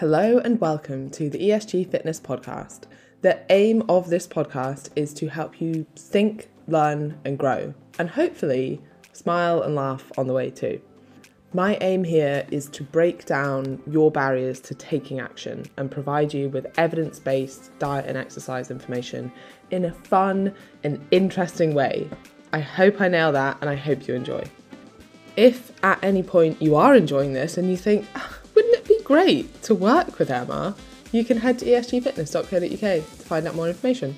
[0.00, 2.82] Hello and welcome to the ESG Fitness Podcast.
[3.22, 8.82] The aim of this podcast is to help you think, learn, and grow, and hopefully
[9.14, 10.82] smile and laugh on the way too.
[11.54, 16.50] My aim here is to break down your barriers to taking action and provide you
[16.50, 19.32] with evidence based diet and exercise information
[19.70, 20.54] in a fun
[20.84, 22.06] and interesting way.
[22.52, 24.44] I hope I nail that and I hope you enjoy.
[25.36, 28.35] If at any point you are enjoying this and you think, ah,
[29.06, 30.74] great to work with Emma,
[31.12, 34.16] you can head to esgfitness.co.uk to find out more information.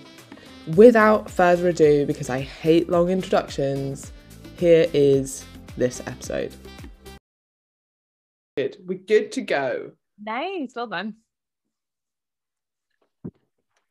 [0.77, 4.12] Without further ado, because I hate long introductions,
[4.56, 5.45] here is
[5.77, 6.55] this episode.
[8.56, 8.79] Good.
[8.87, 9.93] We're good to go.
[10.24, 11.16] Nice, well done.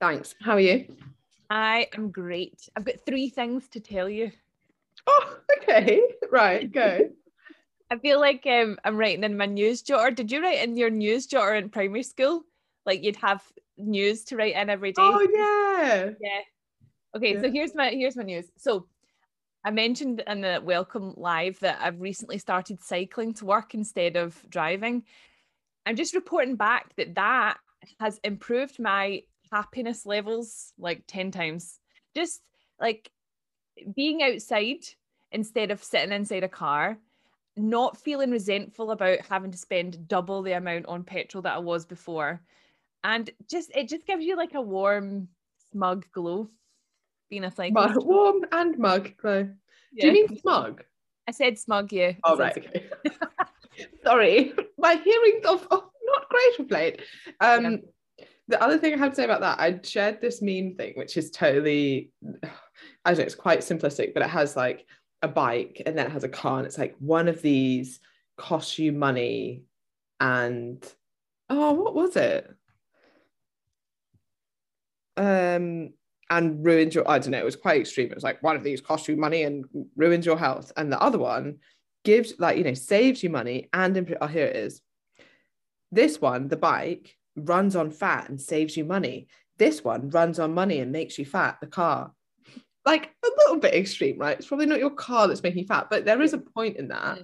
[0.02, 0.34] Thanks.
[0.42, 0.96] How are you?
[1.52, 2.70] I am great.
[2.76, 4.32] I've got three things to tell you.
[5.06, 6.02] Oh, okay.
[6.32, 7.12] Right, go.
[7.90, 10.14] I feel like um, I'm writing in my news jotter.
[10.14, 12.44] Did you write in your news jotter in primary school?
[12.86, 13.44] Like you'd have
[13.78, 15.02] news to write in every day.
[15.02, 16.12] Oh yeah.
[16.20, 16.42] Yeah.
[17.16, 17.42] Okay, Yeah.
[17.42, 18.46] so here's my here's my news.
[18.58, 18.88] So
[19.64, 24.42] I mentioned in the welcome live that I've recently started cycling to work instead of
[24.50, 25.04] driving.
[25.86, 27.58] I'm just reporting back that that
[28.00, 31.80] has improved my happiness levels like 10 times.
[32.16, 32.42] Just
[32.80, 33.10] like
[33.96, 34.86] being outside
[35.32, 36.98] instead of sitting inside a car,
[37.58, 41.86] not feeling resentful about having to spend double the amount on petrol that I was
[41.86, 42.42] before.
[43.04, 45.30] And just it just gives you like a warm,
[45.72, 46.50] smug glow
[47.30, 48.06] being a cyclist.
[48.06, 49.44] Warm and mug glow.
[50.00, 50.84] Do you mean smug?
[51.28, 52.14] I said smug, yeah.
[52.24, 52.90] I Oh right, okay.
[54.04, 57.02] Sorry, my hearing of oh, not great of late.
[57.42, 57.82] Um,
[58.48, 61.18] the other thing I have to say about that, I shared this meme thing, which
[61.18, 62.12] is totally,
[63.04, 64.86] I don't know, it's quite simplistic, but it has like
[65.22, 68.00] a bike and then it has a car, and it's like one of these
[68.38, 69.64] costs you money,
[70.20, 70.84] and
[71.50, 72.54] oh, what was it?
[75.16, 75.94] Um,
[76.30, 78.12] and ruins your, I don't know, it was quite extreme.
[78.12, 79.66] It was like one of these costs you money and
[79.96, 81.60] ruins your health, and the other one
[82.08, 84.82] gives like you know saves you money and imp- oh here it is
[85.92, 89.28] this one the bike runs on fat and saves you money
[89.58, 92.14] this one runs on money and makes you fat the car
[92.92, 94.38] like a little bit extreme right?
[94.38, 96.88] It's probably not your car that's making you fat but there is a point in
[96.96, 97.20] that.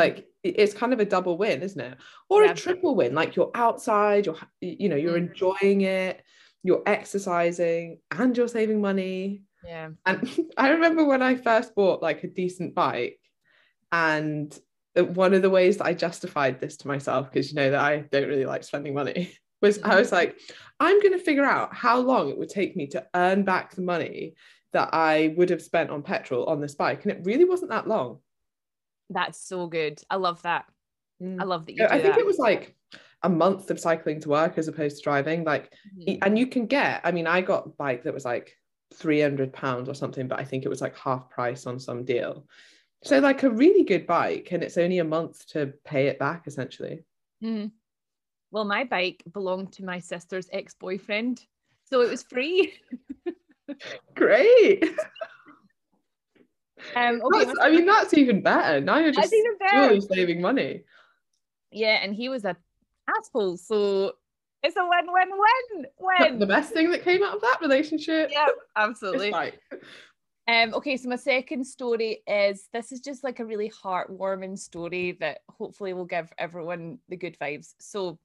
[0.00, 1.96] Like it's kind of a double win isn't it?
[2.30, 2.52] Or Yeah.
[2.52, 5.28] a triple win like you're outside you're you know you're Mm.
[5.28, 6.14] enjoying it
[6.66, 9.42] you're exercising and you're saving money.
[9.64, 9.88] Yeah.
[10.06, 10.18] and
[10.64, 13.20] I remember when I first bought like a decent bike,
[13.92, 14.56] and
[14.94, 17.92] one of the ways that I justified this to myself, because you know that I
[18.12, 19.20] don't really like spending money,
[19.62, 20.38] was I was like,
[20.80, 23.82] I'm going to figure out how long it would take me to earn back the
[23.82, 24.34] money
[24.72, 27.02] that I would have spent on petrol on this bike.
[27.04, 28.20] And it really wasn't that long.
[29.10, 30.02] That's so good.
[30.10, 30.66] I love that.
[31.22, 31.40] Mm.
[31.40, 32.18] I love that you do I think that.
[32.20, 32.76] it was like
[33.22, 35.44] a month of cycling to work as opposed to driving.
[35.44, 36.18] Like, Mhm.
[36.22, 38.56] and you can get, I mean, I got a bike that was like
[38.94, 42.46] 300 pounds or something, but I think it was like half price on some deal.
[43.04, 46.46] So, like, a really good bike, and it's only a month to pay it back
[46.46, 47.04] essentially.
[47.42, 47.72] Mhm.
[48.50, 51.46] Well, my bike belonged to my sister's ex-boyfriend,
[51.84, 52.74] so it was free.
[54.14, 54.84] Great.
[56.94, 58.80] Um, okay, I mean, that's even better.
[58.80, 59.34] Now you're just
[59.68, 60.84] purely saving money.
[61.72, 62.56] yeah, and he was a
[63.08, 64.12] asshole, so
[64.62, 65.86] it's a win-win-win.
[65.98, 66.38] Win.
[66.38, 68.30] The best thing that came out of that relationship.
[68.32, 68.46] yeah,
[68.76, 69.30] absolutely.
[69.30, 69.60] like,
[70.46, 75.16] Um, okay, so my second story is this is just like a really heartwarming story
[75.20, 77.74] that hopefully will give everyone the good vibes.
[77.80, 78.18] So,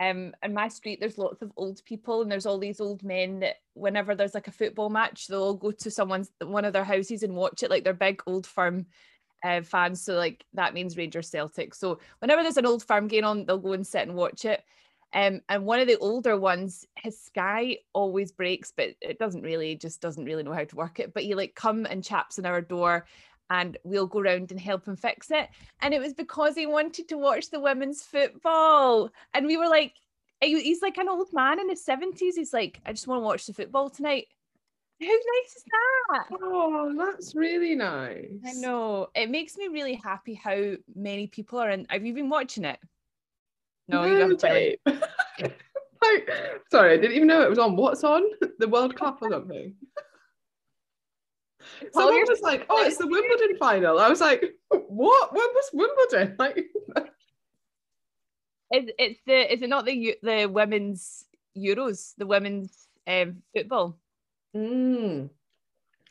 [0.00, 3.40] um, in my street, there's lots of old people, and there's all these old men
[3.40, 6.84] that whenever there's like a football match, they'll all go to someone's one of their
[6.84, 7.70] houses and watch it.
[7.70, 8.86] Like they're big old firm
[9.44, 11.74] uh, fans, so like that means Rangers Celtic.
[11.74, 14.64] So whenever there's an old firm game on, they'll go and sit and watch it.
[15.12, 19.74] Um, and one of the older ones, his sky always breaks, but it doesn't really,
[19.74, 21.12] just doesn't really know how to work it.
[21.12, 23.06] But he like come and chaps on our door
[23.50, 25.48] and we'll go round and help him fix it.
[25.82, 29.10] And it was because he wanted to watch the women's football.
[29.34, 29.94] And we were like,
[30.40, 32.36] he's like an old man in his 70s.
[32.36, 34.28] He's like, I just want to watch the football tonight.
[35.00, 36.24] How nice is that?
[36.42, 38.28] oh, that's really nice.
[38.46, 39.08] I know.
[39.14, 41.86] It makes me really happy how many people are in.
[41.88, 42.78] Have you been watching it?
[43.88, 44.40] No, you don't.
[44.40, 44.78] babe.
[44.86, 46.30] like,
[46.70, 47.76] sorry, I didn't even know it was on.
[47.76, 48.22] What's on?
[48.58, 49.74] The World Cup or something.
[51.92, 55.32] Someone your- was like, "Oh, it's the Wimbledon final." I was like, "What?
[55.32, 56.56] When was Wimbledon?" Like,
[58.72, 61.24] Is it's the is it not the the women's
[61.56, 63.98] Euros, the women's um, football?
[64.56, 65.28] mm.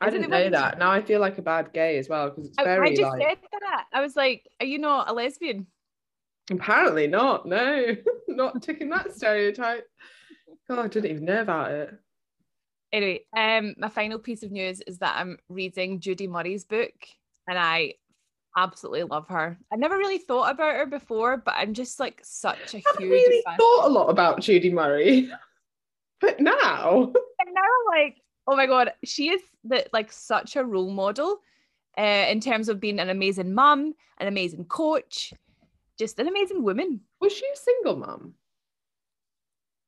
[0.01, 0.78] I Is it didn't know that.
[0.80, 3.22] Now I feel like a bad gay as well because it's I, I just like.
[3.22, 3.86] said that.
[3.94, 5.68] I was like, "Are you not a lesbian?"
[6.52, 7.45] Apparently not.
[7.45, 7.95] No,
[8.28, 9.88] not ticking that stereotype.
[10.68, 11.94] God, I didn't even know about it.
[12.92, 16.94] Anyway, um, my final piece of news is that I'm reading Judy Murray's book,
[17.48, 17.96] and I
[18.58, 19.58] absolutely love her.
[19.72, 23.12] I never really thought about her before, but I'm just like such a I huge
[23.12, 23.58] really fan.
[23.58, 25.30] thought a lot about Judy Murray,
[26.22, 30.64] but now And now I'm like, oh my god, she is the like such a
[30.66, 31.38] role model
[31.98, 35.34] uh, in terms of being an amazing mum, an amazing coach,
[35.98, 37.02] just an amazing woman.
[37.22, 38.34] was she a single mum,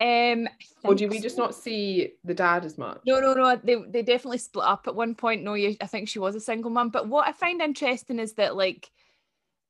[0.02, 0.48] Um,
[0.84, 3.02] or do we just not see the dad as much?
[3.06, 3.56] No, no, no.
[3.56, 5.44] They they definitely split up at one point.
[5.44, 6.90] No, you, I think she was a single mum.
[6.90, 8.90] But what I find interesting is that like,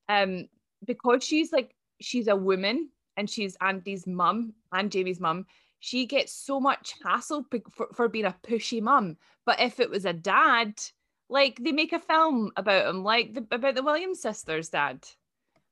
[0.07, 0.47] um,
[0.85, 5.47] because she's like she's a woman and she's Andy's mum and Jamie's mum,
[5.79, 7.45] she gets so much hassle
[7.75, 9.17] for, for being a pushy mum.
[9.45, 10.79] But if it was a dad,
[11.27, 15.05] like they make a film about him, like the, about the Williams sisters' dad.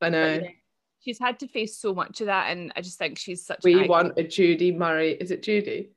[0.01, 0.33] I But, know.
[0.33, 0.49] yeah,
[0.99, 3.59] she's had to face so much of that, and I just think she's such.
[3.63, 5.13] We an want a Judy Murray.
[5.13, 5.91] Is it Judy?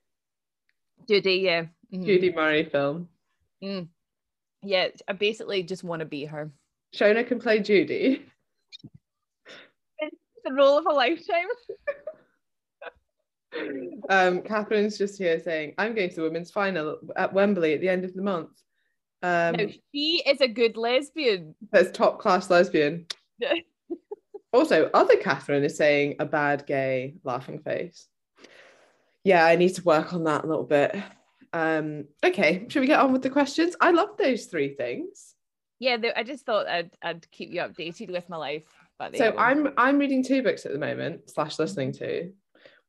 [1.08, 2.04] Judy, yeah, mhm.
[2.04, 3.08] Judy Murray film.
[3.62, 3.88] Mm.
[4.62, 6.50] Yeah, I basically just want to be her.
[6.94, 8.24] Shona can play Judy.
[10.44, 11.46] The role of a lifetime.
[14.08, 17.88] Um, Catherine's just here saying, I'm going to the women's final at Wembley at the
[17.88, 18.50] end of the month.
[19.22, 21.54] Um, no, she is a good lesbian.
[21.70, 23.06] That's top class lesbian.
[24.52, 28.06] Also, other Catherine is saying a bad gay laughing face.
[29.24, 30.94] Yeah, I need to work on that a little bit.
[31.52, 33.76] Um, okay, should we get on with the questions?
[33.80, 35.34] I love those three things.
[35.78, 38.64] Yeah, I just thought I'd, I'd keep you updated with my life.
[38.98, 39.34] But So.
[39.36, 42.32] I'm I'm reading two books at the moment, slash listening to.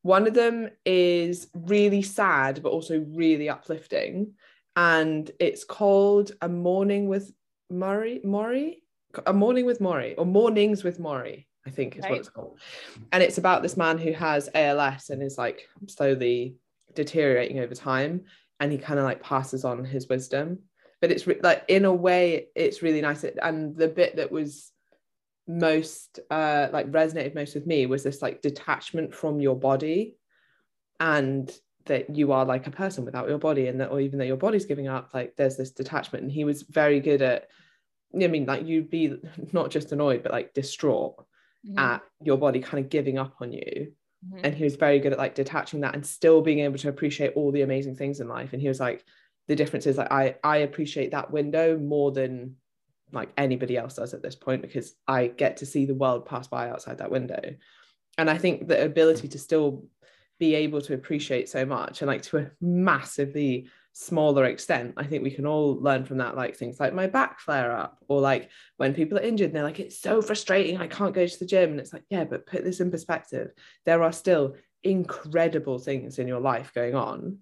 [0.02, 4.34] One of them is really sad, but also really uplifting.
[4.76, 7.32] And it's called A Morning with
[7.70, 8.80] Murray, Morrie?
[9.26, 12.58] A Morning with Morrie, or Mornings with Morrie, I think is what it's called.
[13.12, 16.56] And it's about this man who has ALS and is like slowly
[16.94, 18.24] deteriorating over time.
[18.60, 20.60] And he kind of like passes on his wisdom.
[21.00, 23.24] But it's re- like, in a way, it's really nice.
[23.24, 24.72] And the bit that was
[25.46, 30.16] most uh like resonated most with me was this like detachment from your body
[31.00, 31.52] and
[31.86, 34.38] that you are like a person without your body and that or even though your
[34.38, 37.48] body's giving up like there's this detachment and he was very good at
[38.14, 39.16] I mean like you'd be
[39.52, 41.26] not just annoyed but like distraught
[41.64, 43.92] Mhm, at your body kind of giving up on you.
[44.22, 44.40] Mhm.
[44.42, 47.32] and he was very good at like detaching that and still being able to appreciate
[47.34, 48.52] all the amazing things in life.
[48.52, 49.04] And he was like
[49.48, 52.56] the difference is like I I appreciate that window more than
[53.12, 56.48] like anybody else does at this point because I get to see the world pass
[56.48, 57.54] by outside that window.
[58.18, 59.88] And I think the ability to still
[60.38, 65.30] be able to appreciate so much and like to massively smaller extent I think we
[65.30, 68.92] can all learn from that like things like my back flare up or like when
[68.92, 71.70] people are injured and they're like it's so frustrating I can't go to the gym.
[71.70, 73.52] And it's like yeah but put this in perspective
[73.86, 77.38] there are still incredible things in your life going on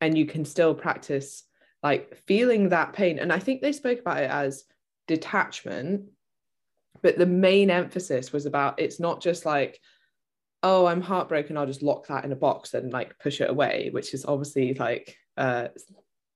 [0.00, 1.42] and you can still practice
[1.82, 3.18] like feeling that pain.
[3.18, 4.64] And I think they spoke about it as
[5.08, 6.08] detachment
[7.02, 9.80] but the main emphasis was about it's not just like
[10.62, 13.88] oh i'm heartbroken i'll just lock that in a box and like push it away
[13.92, 15.68] which is obviously like uh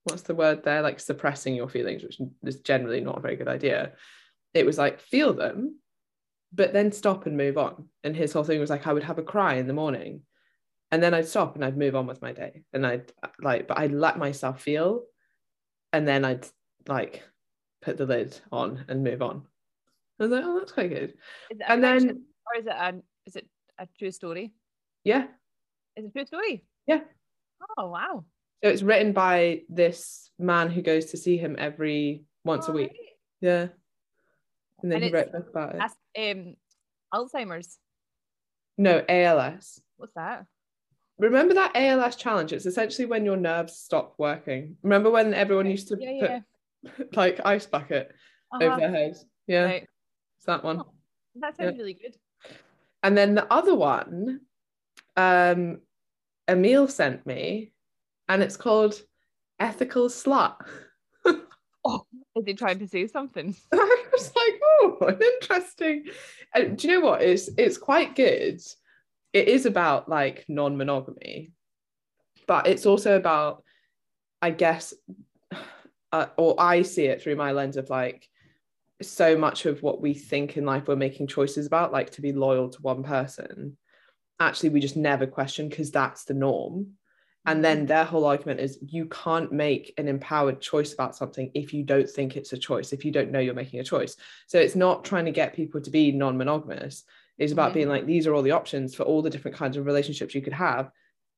[0.03, 3.47] what's the word there like suppressing your feelings which is generally not a very good
[3.47, 3.93] idea
[4.53, 5.79] it was like feel them
[6.51, 9.19] but then stop and move on and his whole thing was like i would have
[9.19, 10.21] a cry in the morning
[10.91, 13.77] and then i'd stop and i'd move on with my day and i'd like but
[13.79, 15.03] i'd let myself feel
[15.93, 16.45] and then i'd
[16.87, 17.23] like
[17.81, 19.43] put the lid on and move on
[20.19, 21.13] i was like oh that's quite good
[21.67, 22.93] and then- or is it a
[23.25, 24.53] is it a true story?
[25.03, 25.25] yeah
[25.95, 26.63] Is it a true story?
[26.87, 27.01] Yeah.
[27.77, 28.23] Oh wow.
[28.65, 32.73] So it's written by this man who goes to see him every once a Oh,
[32.73, 32.93] week.
[32.93, 33.09] right.
[33.39, 33.67] Yeah.
[34.81, 35.77] And then And he wrote a book about it.
[35.77, 36.55] That's um
[37.13, 37.77] Alzheimer's.
[38.79, 39.79] No, ALS.
[39.97, 40.47] What's that?
[41.19, 42.53] Remember that ALS challenge?
[42.53, 44.77] It's essentially when your nerves stop working.
[44.81, 46.39] Remember when everyone used to Yeah, yeah.
[46.87, 48.15] put like ice bucket
[48.51, 48.79] over Uh-huh.
[48.79, 49.27] their heads?
[49.45, 49.87] Yeah, Right.
[50.37, 50.79] it's that one.
[50.79, 50.91] Oh,
[51.35, 52.17] that sounds really good.
[53.03, 54.41] And then the other one,
[55.15, 55.81] um,
[56.49, 57.71] Emil sent me,
[58.27, 59.01] and it's called
[59.59, 60.55] Ethical Slut.
[61.87, 62.03] Oh,
[62.35, 63.55] is he trying to say something?
[63.71, 66.05] I was like, oh, an interesting.
[66.51, 67.21] And do you know what?
[67.21, 68.59] It's it's quite good.
[69.33, 71.51] It is about like non-monogamy,
[72.47, 73.63] but it's also about,
[74.41, 74.95] I guess,
[76.11, 78.27] uh, or I see it through my lens of like
[79.01, 82.31] so much of what we think in life we're making choices about, like to be
[82.33, 83.77] loyal to one person.
[84.39, 86.93] Actually, we just never question because that's the norm.
[87.47, 87.85] And then mm-hmm.
[87.87, 92.09] their whole argument is you can't make an empowered choice about something if you don't
[92.09, 94.15] think it's a choice, if you don't know you're making a choice.
[94.47, 97.03] So it's not trying to get people to be non monogamous.
[97.37, 97.91] It's about being mm-hmm.
[97.91, 100.53] like, these are all the options for all the different kinds of relationships you could
[100.53, 100.89] have.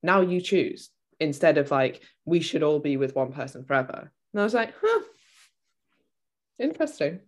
[0.03, 4.11] Now you choose instead of like, we should all be with one person forever.
[4.33, 5.01] And I was like, huh,
[6.59, 7.19] interesting.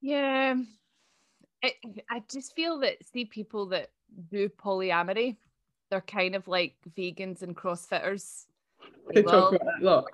[0.00, 0.54] Yeah.
[1.64, 1.74] I,
[2.10, 3.90] I just feel that see people that
[4.30, 5.36] do polyamory,
[5.92, 8.46] they're kind of like vegans and crossfitters.
[9.12, 10.04] They They talk about that a lot.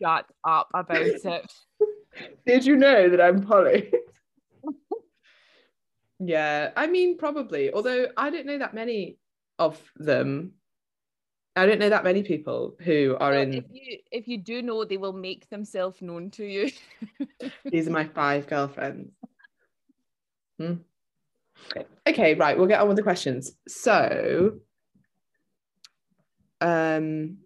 [0.00, 1.52] shut up about it.
[2.46, 3.92] Did you know that I'm poly?
[6.18, 7.70] yeah, I mean, probably.
[7.70, 9.18] Although I don't know that many
[9.58, 10.52] of them.
[11.54, 13.52] I don't know that many people who are Well, in.
[13.54, 16.70] if you if you do know, they will make themselves known to you.
[17.70, 19.12] These are my five girlfriends.
[20.58, 20.74] Hmm.
[22.08, 22.56] Okay, right.
[22.56, 23.52] We'll get on with the questions.
[23.68, 24.60] So,
[26.60, 27.38] um,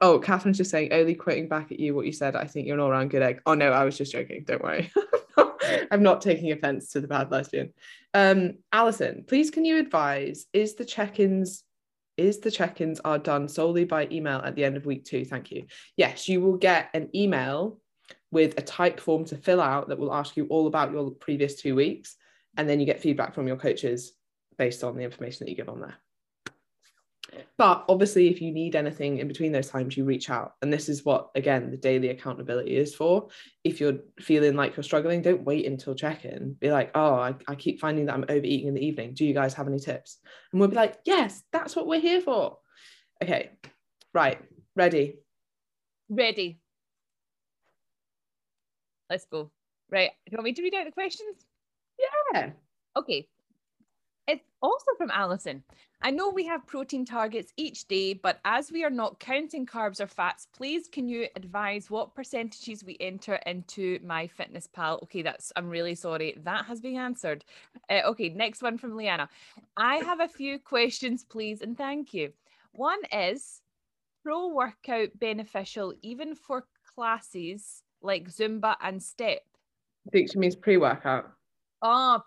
[0.00, 2.36] oh, Catherine's just saying, only quoting back at you what you said.
[2.36, 3.40] I think you're an all-round good egg.
[3.46, 4.44] Oh no, I was just joking.
[4.46, 4.90] Don't worry.
[5.90, 7.72] I'm not taking offense to the bad lesbian.
[8.14, 10.46] Um, Alison, please can you advise?
[10.52, 11.64] Is the check-ins
[12.16, 15.24] is the check-ins are done solely by email at the end of week two?
[15.24, 15.64] Thank you.
[15.96, 17.80] Yes, you will get an email
[18.30, 21.74] with a Typeform to fill out that will ask you all about your previous two
[21.74, 22.16] weeks.
[22.56, 24.12] And then you get feedback from your coaches
[24.58, 25.96] based on the information that you give on there.
[27.56, 30.54] But obviously, if you need anything in between those times, you reach out.
[30.62, 33.28] And this is what, again, the daily accountability is for.
[33.64, 36.54] If you're feeling like you're struggling, don't wait until check in.
[36.54, 39.14] Be like, oh, I, I keep finding that I'm overeating in the evening.
[39.14, 40.18] Do you guys have any tips?
[40.52, 42.58] And we'll be like, yes, that's what we're here for.
[43.22, 43.50] Okay,
[44.14, 44.40] right,
[44.74, 45.18] ready.
[46.08, 46.58] Ready.
[49.10, 49.50] Let's go.
[49.90, 50.10] Right.
[50.26, 51.44] Do you want me to read out the questions?
[52.32, 52.50] Yeah.
[52.96, 53.28] Okay.
[54.30, 55.64] It's also from Alison.
[56.02, 60.00] I know we have protein targets each day, but as we are not counting carbs
[60.00, 65.00] or fats, please can you advise what percentages we enter into my fitness pal?
[65.02, 66.38] Okay, that's I'm really sorry.
[66.44, 67.44] That has been answered.
[67.90, 69.28] Uh, okay, next one from Leanna.
[69.76, 72.32] I have a few questions, please, and thank you.
[72.70, 73.60] One is
[74.22, 79.40] pro workout beneficial even for classes like Zumba and step?
[80.06, 81.32] I think she means pre-workout.
[81.82, 82.22] Oh,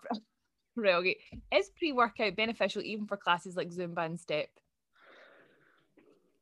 [0.78, 1.18] Okay.
[1.52, 4.48] Is pre workout beneficial even for classes like Zumba and Step?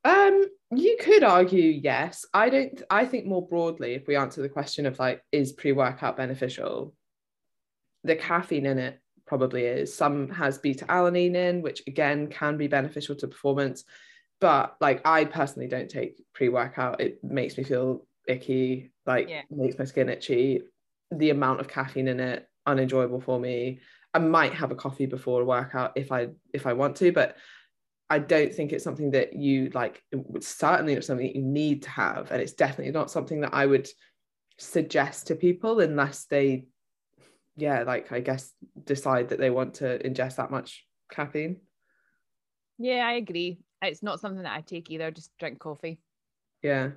[0.04, 2.24] Um, you could argue yes.
[2.34, 2.82] I don't.
[2.90, 6.94] I think more broadly, if we answer the question of like, is pre-workout beneficial?
[8.04, 9.94] The caffeine in it probably is.
[9.94, 13.84] Some has beta alanine in, which again can be beneficial to performance.
[14.40, 17.00] But like, I personally don't take pre-workout.
[17.00, 18.90] It makes me feel icky.
[19.06, 19.42] Like, Yeah.
[19.50, 20.62] makes my skin itchy.
[21.12, 23.80] The amount of caffeine in it unenjoyable for me.
[24.14, 27.36] I might have a coffee before a workout if I if I want to, but
[28.10, 30.02] I don't think it's something that you like.
[30.12, 33.54] It's certainly not something that you need to have, and it's definitely not something that
[33.54, 33.88] I would
[34.58, 36.66] suggest to people unless they,
[37.56, 38.52] yeah, like I guess
[38.84, 41.60] decide that they want to ingest that much caffeine.
[42.78, 43.60] Yeah, I agree.
[43.80, 45.10] It's not something that I take either.
[45.10, 45.98] Just drink coffee.
[46.62, 46.90] Yeah.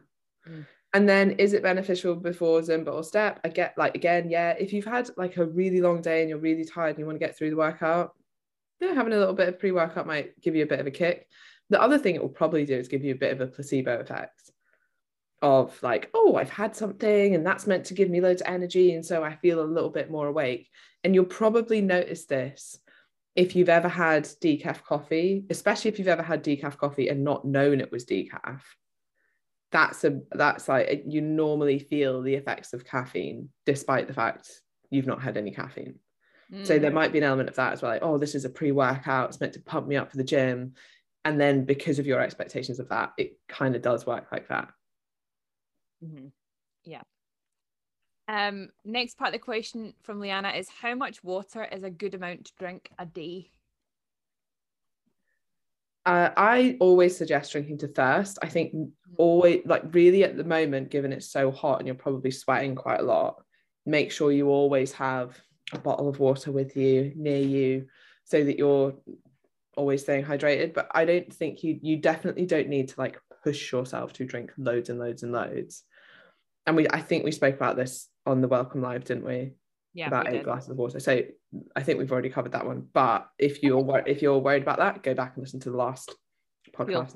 [0.47, 0.65] Mm.
[0.95, 3.41] And then is it beneficial before Zumba or step?
[3.43, 4.51] I get like again, yeah.
[4.51, 7.19] If you've had like a really long day and you're really tired and you want
[7.19, 8.13] to get through the workout,
[8.79, 11.27] yeah, having a little bit of pre-workout might give you a bit of a kick.
[11.69, 13.99] The other thing it will probably do is give you a bit of a placebo
[13.99, 14.51] effect
[15.41, 18.93] of like, oh, I've had something and that's meant to give me loads of energy.
[18.93, 20.69] And so I feel a little bit more awake.
[21.03, 22.79] And you'll probably notice this
[23.35, 27.43] if you've ever had decaf coffee, especially if you've ever had decaf coffee and not
[27.43, 28.61] known it was decaf
[29.71, 35.07] that's a that's like you normally feel the effects of caffeine despite the fact you've
[35.07, 35.99] not had any caffeine
[36.63, 36.81] so Mm.
[36.81, 39.29] there might be an element of that as well like oh this is a pre-workout
[39.29, 40.73] it's meant to pump me up for the gym
[41.25, 44.69] and then because of your expectations of that it kind of does work like that
[46.03, 46.31] Mhm.
[46.83, 47.01] Yeah.
[48.27, 52.15] Um, next part of the question from Leanna is how much water is a good
[52.15, 53.51] amount to drink a day?
[56.05, 58.73] Uh, i always suggest drinking to thirst i think
[59.17, 62.99] always like really at the moment given it's so hot and you're probably sweating quite
[62.99, 63.41] a lot
[63.85, 65.39] make sure you always have
[65.71, 67.87] a bottle of water with you near you
[68.23, 68.93] so that you're
[69.75, 70.73] always staying hydrated.
[70.73, 74.51] But i don't think you you definitely don't need to like push yourself to drink
[74.57, 75.83] loads and loads and loads.
[76.65, 79.53] And we i think we spoke about this on the welcome live didn't we
[79.95, 80.43] Yeah, about eight did.
[80.43, 81.21] glasses of water so
[81.75, 84.77] i think we've already covered that one but if you're wor- if you're worried about
[84.79, 86.13] that go back and listen to the last
[86.73, 87.15] podcast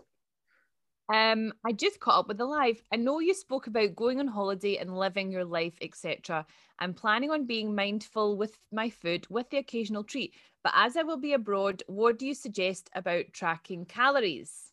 [1.11, 2.79] Um, I just caught up with the live.
[2.93, 6.45] I know you spoke about going on holiday and living your life, etc.
[6.77, 10.35] I'm planning on being mindful with my food with the occasional treat.
[10.63, 14.71] But as I will be abroad, what do you suggest about tracking calories?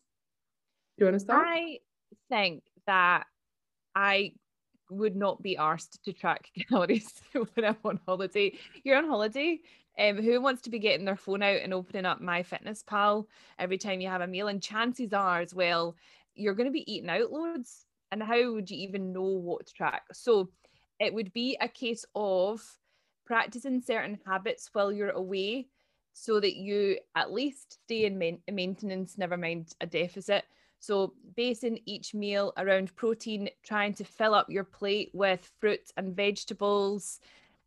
[0.99, 1.79] do you want to start I
[2.29, 3.27] think that
[3.95, 4.33] I
[4.91, 8.53] would not be asked to track calories when I'm on holiday.
[8.85, 9.61] You're on holiday.
[9.99, 13.27] Um, who wants to be getting their phone out and opening up My Fitness Pal
[13.59, 14.49] every time you have a meal?
[14.49, 15.97] And chances are, as well,
[16.35, 17.87] you're going to be eating out loads.
[18.13, 20.03] And how would you even know what to track?
[20.13, 20.51] So
[21.01, 22.63] it would be a case of
[23.25, 25.69] practicing certain habits while you're away
[26.13, 30.45] so that you at least stay in main- maintenance, never mind a deficit.
[30.87, 36.15] So, basing each meal around protein, trying to fill up your plate with fruit and
[36.15, 37.19] vegetables,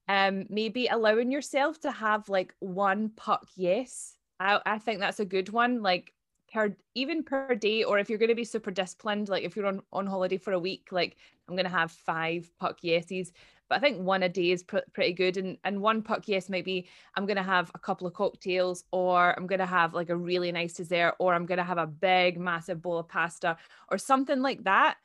[0.08, 4.16] um, maybe allowing yourself to have like one puck yes.
[4.40, 5.82] I, I think that's a good one.
[5.82, 6.14] Like
[6.54, 9.66] per even per day, or if you're going to be super disciplined, like if you're
[9.66, 11.18] on, on holiday for a week, like
[11.50, 13.34] I'm going to have five puck yeses
[13.70, 15.38] but I think one a day is pr- pretty good.
[15.38, 19.38] And and one puck yes might be I'm gonna have a couple of cocktails, or
[19.38, 22.82] I'm gonna have like a really nice dessert, or I'm gonna have a big massive
[22.82, 23.58] bowl of pasta,
[23.92, 24.98] or something like that.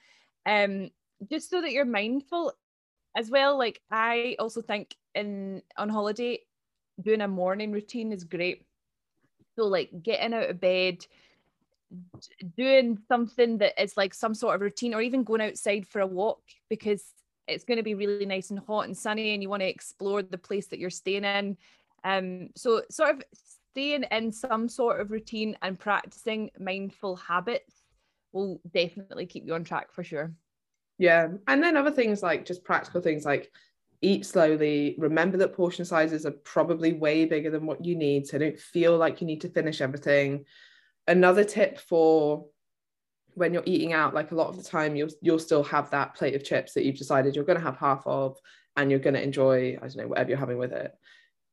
[0.47, 0.91] Um,
[1.31, 2.53] just so that you're mindful
[3.17, 3.59] as well.
[3.59, 6.41] Like I also think in on holiday,
[7.01, 8.65] doing a morning routine is great.
[9.57, 11.07] So like getting out of bed,
[12.57, 16.07] doing something that is like some sort of routine, or even going outside for a
[16.07, 17.05] walk because
[17.47, 20.23] it's going to be really nice and hot and sunny and you want to explore
[20.23, 21.57] the place that you're staying in.
[22.05, 23.23] Um so sort of
[23.73, 27.75] staying in some sort of routine and practicing mindful habits
[28.33, 30.33] will definitely keep you on track for sure.
[30.99, 33.51] Yeah and then other things like just practical things like
[34.01, 38.39] eat slowly remember that portion sizes are probably way bigger than what you need so
[38.39, 40.45] don't feel like you need to finish everything.
[41.07, 42.47] Another tip for
[43.35, 46.15] when you're eating out like a lot of the time you'll you'll still have that
[46.15, 48.37] plate of chips that you've decided you're going to have half of
[48.77, 50.93] and you're going to enjoy i don't know whatever you're having with it.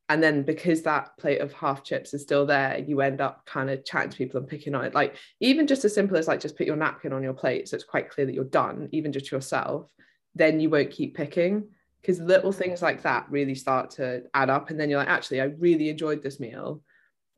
[0.08, 3.70] And then because that plate of half chips is still there you end up kind
[3.70, 4.94] of chatting to people and picking on it.
[4.94, 7.76] Like even just as simple as like just put your napkin on your plate so
[7.76, 9.88] it's quite clear that you're done even just yourself
[10.34, 11.68] then you won't keep picking.
[12.02, 15.40] Because little things like that really start to add up and then you're like actually
[15.40, 16.82] i really enjoyed this meal.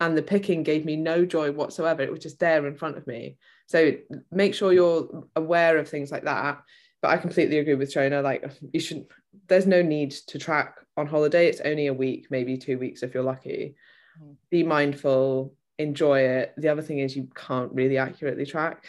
[0.00, 2.02] And the picking gave me no joy whatsoever.
[2.02, 3.92] It was just there in front of me so
[4.30, 6.62] make sure you're aware of things like that.
[7.00, 8.22] But I completely agree with Shona.
[8.22, 9.06] Like you should
[9.48, 11.48] there's no need to track on holiday.
[11.48, 13.74] It's only a week, maybe two weeks if you're lucky.
[14.22, 14.36] Mm.
[14.50, 16.54] Be mindful, enjoy it.
[16.56, 18.86] The other thing is you can't really accurately track.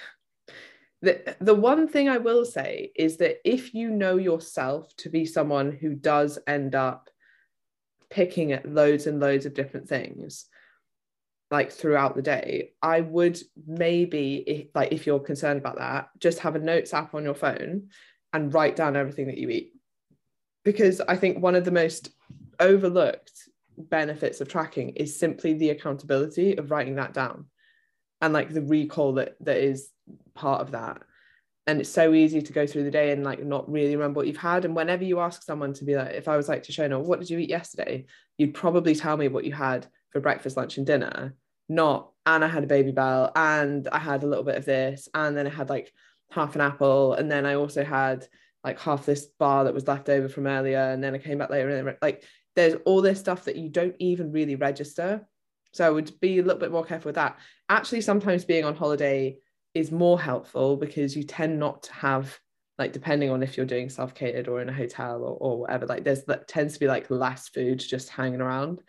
[1.01, 5.25] The, the one thing I will say is that if you know yourself to be
[5.25, 7.09] someone who does end up
[8.09, 10.45] picking at loads and loads of different things,
[11.55, 16.39] like throughout the day i would maybe if, like if you're concerned about that just
[16.39, 17.87] have a notes app on your phone
[18.33, 19.71] and write down everything that you eat.
[20.63, 22.09] Because i think one of the most
[22.59, 23.31] overlooked
[23.77, 27.45] benefits of tracking is simply the accountability of writing that down
[28.21, 29.89] and like the recall that that is
[30.33, 31.01] part of that.
[31.67, 34.27] And it's so easy to go through the day and like not really remember what
[34.27, 34.65] you've had.
[34.65, 37.19] And whenever you ask someone to be like if i was like to Shona what
[37.19, 38.05] did you eat yesterday?
[38.37, 41.35] you'd probably tell me what you had for breakfast, lunch, and dinner,
[41.67, 45.36] not and I had a Babybel and I had a little bit of this and
[45.38, 45.91] then I had like
[46.32, 48.28] half an apple and then I also had
[48.63, 51.49] like half this bar that was left over from earlier and then I came back
[51.49, 52.23] later and like
[52.56, 55.28] there's all this stuff that you don't even really register.
[55.73, 57.38] So I would be a little bit more careful with that.
[57.67, 59.38] Actually, sometimes being on holiday
[59.73, 62.39] is more helpful because you tend not to have
[62.78, 66.04] like depending on if you're doing self-catered or in a hotel or, or whatever like
[66.04, 68.82] there's that tends to be like less food just hanging around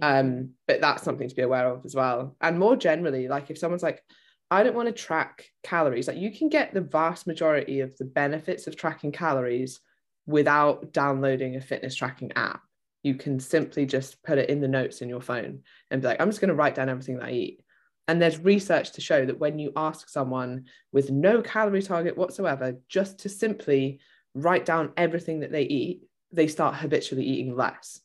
[0.00, 2.36] um but that's something to be aware of as well.
[2.40, 4.02] And more generally like if someone's like
[4.50, 8.04] i don't want to track calories like you can get the vast majority of the
[8.04, 9.80] benefits of tracking calories
[10.26, 12.60] without downloading a fitness tracking app.
[13.02, 16.20] You can simply just put it in the notes in your phone and be like
[16.20, 17.64] i'm just going to write down everything that i eat.
[18.08, 22.76] And there's research to show that when you ask someone with no calorie target whatsoever
[22.88, 24.00] just to simply
[24.34, 28.00] write down everything that they eat they start habitually eating less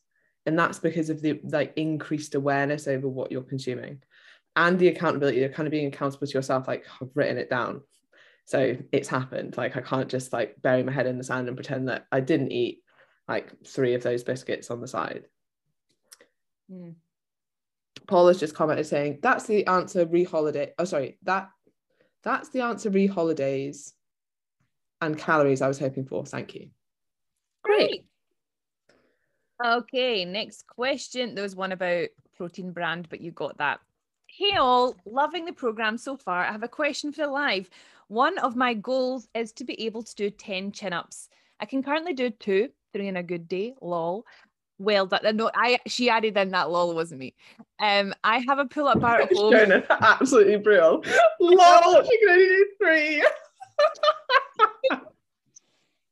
[0.48, 4.02] and that's because of the like increased awareness over what you're consuming
[4.56, 7.82] and the accountability you're kind of being accountable to yourself like i've written it down.
[8.46, 9.58] So it's happened.
[9.58, 12.20] Like i can't just like bury my head in the sand and pretend that i
[12.20, 12.82] didn't eat
[13.28, 15.24] like three of those biscuits on the side.
[16.72, 16.94] Mm.
[18.06, 21.48] paul has just commented saying that's the answer re-holiday oh sorry that
[22.22, 23.92] that's the answer re-holidays
[25.02, 26.24] and calories i was hoping for.
[26.24, 26.70] Thank you.
[27.62, 28.06] Great
[29.64, 31.34] Okay, next question.
[31.34, 33.80] There was one about protein brand, but you got that.
[34.26, 36.44] Hey all, loving the program so far.
[36.44, 37.68] I have a question for the live.
[38.06, 41.28] One of my goals is to be able to do 10 chin ups.
[41.58, 44.24] I can currently do two, three in a good day, lol.
[44.78, 47.34] Well, that no, I she added in that lol wasn't me.
[47.80, 49.52] Um, I have a pull up bar at home.
[49.52, 51.02] Shona, absolutely brutal.
[51.40, 53.26] lol, you can only do three.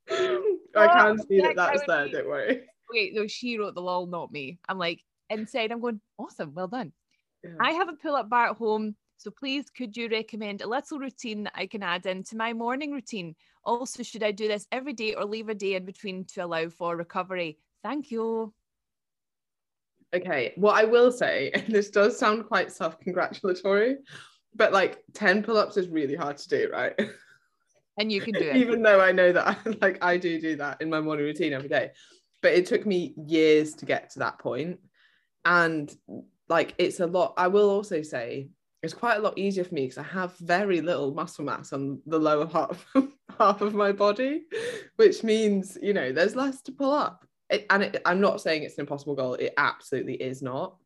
[0.74, 2.08] I can see that that's there.
[2.08, 4.58] Don't worry okay, no, she wrote the lol, not me.
[4.68, 6.92] I'm like, inside, I'm going, awesome, well done.
[7.42, 7.50] Yeah.
[7.60, 8.96] I have a pull up bar at home.
[9.18, 12.92] So please, could you recommend a little routine that I can add into my morning
[12.92, 13.34] routine?
[13.64, 16.68] Also, should I do this every day or leave a day in between to allow
[16.68, 17.58] for recovery?
[17.82, 18.52] Thank you.
[20.14, 23.98] Okay, what I will say, and this does sound quite self congratulatory,
[24.54, 26.94] but like 10 pull ups is really hard to do, right?
[27.98, 28.56] And you can do it.
[28.56, 31.68] Even though I know that like I do do that in my morning routine every
[31.68, 31.92] day.
[32.42, 34.78] But it took me years to get to that point.
[35.44, 35.94] And
[36.48, 37.34] like it's a lot.
[37.36, 38.48] I will also say
[38.82, 42.00] it's quite a lot easier for me because I have very little muscle mass on
[42.06, 42.86] the lower half
[43.38, 44.44] half of my body,
[44.96, 47.26] which means you know there's less to pull up.
[47.50, 49.34] It, and it, I'm not saying it's an impossible goal.
[49.34, 50.76] It absolutely is not.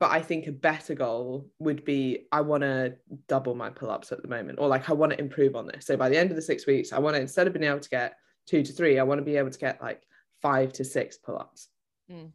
[0.00, 2.94] But I think a better goal would be I want to
[3.26, 5.86] double my pull ups at the moment, or like I want to improve on this.
[5.86, 7.80] So by the end of the six weeks, I want to instead of being able
[7.80, 8.16] to get
[8.46, 10.02] two to three, I want to be able to get like
[10.42, 11.68] five to six pull ups.
[12.10, 12.32] Mm.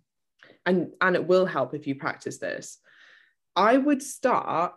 [0.66, 2.80] And and it will help if you practice this.
[3.56, 4.74] I would start,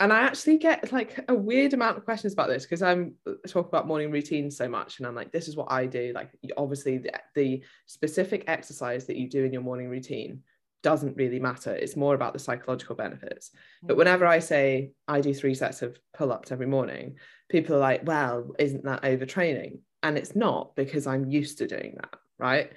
[0.00, 3.14] and I actually get like a weird amount of questions about this because I'm
[3.46, 6.12] talking about morning routines so much, and I'm like, this is what I do.
[6.14, 10.42] Like, obviously, the, the specific exercise that you do in your morning routine
[10.82, 11.74] doesn't really matter.
[11.74, 13.50] It's more about the psychological benefits.
[13.82, 13.98] But Mm.
[13.98, 17.16] whenever I say I do three sets of pull ups every morning,
[17.48, 19.80] people are like, well, isn't that overtraining?
[20.04, 22.70] And it's not because I'm used to doing that, right?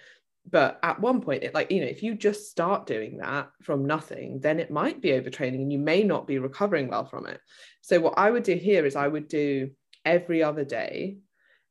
[0.50, 3.86] But at one point, it like, you know, if you just start doing that from
[3.86, 7.40] nothing, then it might be overtraining and you may not be recovering well from it.
[7.82, 9.72] So, what I would do here is I would do
[10.06, 11.18] every other day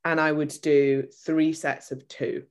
[0.05, 2.45] and I would do three sets of two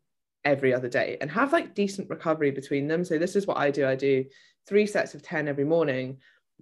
[0.44, 3.04] every other day and have like decent recovery between them.
[3.04, 3.88] So this is what I do.
[3.88, 4.26] I do
[4.68, 6.18] three sets of 10 every morning,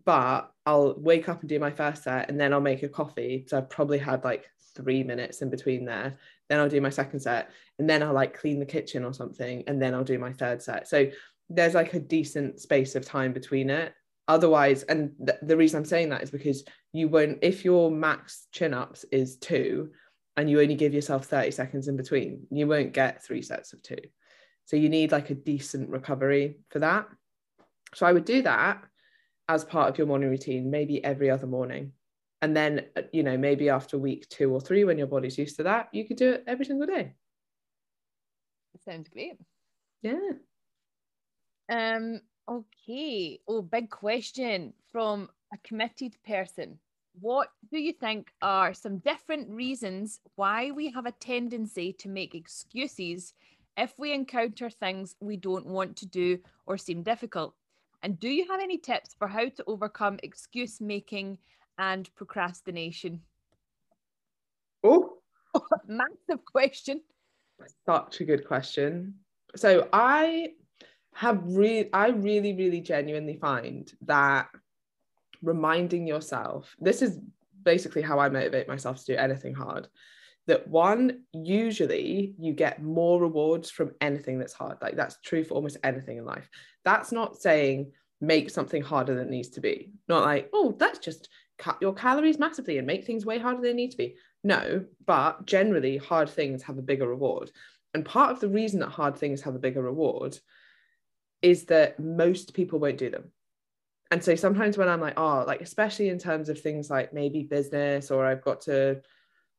[0.06, 3.46] but I'll wake up and do my first set and then I'll make a coffee.
[3.48, 6.18] So I've probably had like three minutes in between there.
[6.50, 9.64] Then I'll do my second set and then I'll like clean the kitchen or something.
[9.68, 10.88] And then I'll do my third set.
[10.88, 11.10] So
[11.50, 13.94] there's like a decent space of time between it.
[14.28, 18.48] Otherwise, and th- the reason I'm saying that is because you won't, if your max
[18.52, 19.92] chin ups is two,
[20.38, 23.82] and you only give yourself 30 seconds in between, you won't get three sets of
[23.82, 23.98] two.
[24.66, 27.08] So you need like a decent recovery for that.
[27.94, 28.84] So I would do that
[29.48, 31.94] as part of your morning routine, maybe every other morning.
[32.42, 35.56] And then, uh, you know, maybe after week two or three, when your body's used
[35.58, 37.14] to that, you could do it every single day.
[38.88, 39.40] Sounds great.
[40.02, 40.34] Yeah.
[41.72, 43.40] Um, okay.
[43.48, 46.80] Oh, big question from a committed person.
[47.20, 52.36] What do you think are some different reasons why we have a tendency to make
[52.36, 53.34] excuses
[53.78, 57.56] if we encounter things we don't want to do or seem difficult?
[58.04, 61.38] And do you have any tips for how to overcome excuse making
[61.80, 63.22] and procrastination?
[64.84, 65.18] Oh,
[65.88, 67.02] Massive question.
[67.86, 69.16] Such a good question.
[69.56, 70.50] So I
[71.14, 74.48] have really, I really, really genuinely find that
[75.42, 77.20] reminding yourself, this is
[77.64, 79.88] basically how I motivate myself to do anything hard.
[80.48, 84.78] That one, usually you get more rewards from anything that's hard.
[84.82, 86.50] Like that's true for almost anything in life.
[86.84, 87.92] That's not saying
[88.22, 89.92] make something harder than it needs to be.
[90.08, 93.72] Not like, oh, that's just cut your calories massively and make things way harder than
[93.72, 94.16] they need to be.
[94.46, 97.50] No, but generally hard things have a bigger reward.
[97.96, 100.38] And part of the reason that hard things have a bigger reward
[101.42, 103.32] is that most people won't do them.
[104.12, 107.42] And so sometimes when I'm like, oh, like especially in terms of things like maybe
[107.42, 109.02] business or I've got to,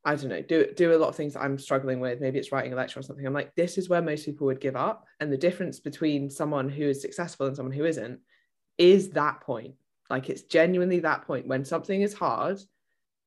[0.04, 2.20] I don't know, do do a lot of things that I'm struggling with.
[2.20, 3.26] Maybe it's writing a lecture or something.
[3.26, 5.04] I'm like, this is where most people would give up.
[5.18, 8.20] And the difference between someone who is successful and someone who isn't
[8.78, 9.74] is that point.
[10.08, 12.60] Like it's genuinely that point when something is hard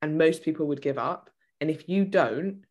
[0.02, 1.30] and most people would give up.
[1.62, 2.64] And if you don't,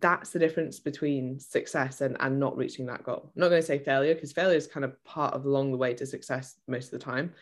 [0.00, 3.30] that's the difference between success and, and not reaching that goal.
[3.34, 5.76] I'm not going to say failure because failure is kind of part of along the
[5.76, 7.32] way to success most of the time.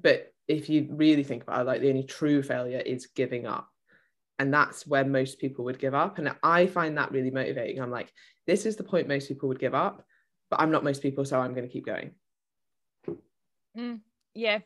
[0.00, 3.68] But if you really think about it, like the only true failure is giving up.
[4.38, 6.18] And that's where most people would give up.
[6.18, 7.80] And I find that really motivating.
[7.80, 8.12] I'm like,
[8.46, 10.04] this is the point most people would give up,
[10.50, 12.12] but I'm not most people, so I'm going to keep going.
[13.76, 14.00] Mm,
[14.34, 14.60] yeah,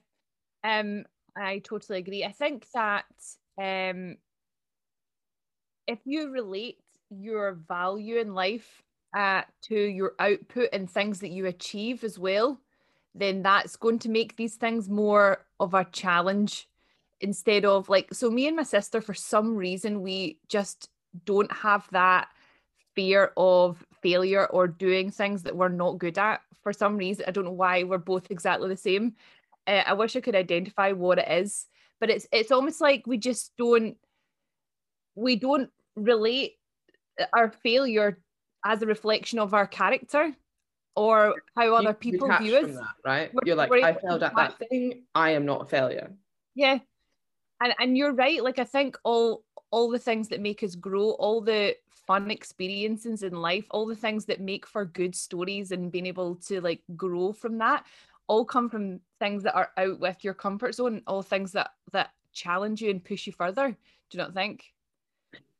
[0.63, 1.05] um,
[1.37, 2.25] I totally agree.
[2.25, 3.05] I think that
[3.61, 4.17] um,
[5.91, 6.79] if you relate
[7.11, 8.83] your value in life
[9.17, 12.61] uh, to your output and things that you achieve as well,
[13.15, 16.69] then that's going to make these things more of a challenge
[17.21, 18.15] instead of like.
[18.15, 20.89] So, me and my sister, for some reason, we just
[21.25, 22.29] don't have that
[22.95, 27.25] fear of failure or doing things that we're not good at for some reason.
[27.27, 29.15] I don't know why we're both exactly the same.
[29.67, 31.67] Uh, I wish I could identify what it is,
[31.99, 33.97] but it's it's almost like we just don't
[35.17, 35.71] we don't
[36.05, 36.59] relate
[37.33, 38.19] our failure
[38.65, 40.35] as a reflection of our character.
[40.97, 42.75] or how other people view us.
[42.75, 43.33] that, right?
[43.33, 45.05] We're- You're like, I failed at that thing.
[45.15, 46.13] I am not a failure.
[46.57, 46.79] Yeah.
[47.63, 48.43] And and you're right.
[48.43, 53.23] Like I think all all the things that make us grow, all the fun experiences
[53.23, 56.83] in life, all the things that make for good stories and being able to like
[56.97, 57.87] grow from that
[58.27, 62.11] all come from things that are out with your comfort zone, all things that that
[62.33, 63.69] challenge you and push you further.
[63.69, 64.73] Do you not think?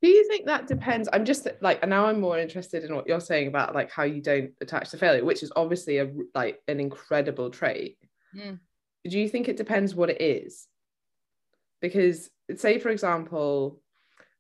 [0.03, 1.09] Do you think that depends?
[1.13, 4.23] I'm just like now I'm more interested in what you're saying about like how you
[4.23, 7.99] don't attach to failure, which is obviously a like an incredible trait.
[8.35, 8.59] Mm.
[9.07, 10.67] Do you think it depends what it is?
[11.81, 13.83] Because say for example,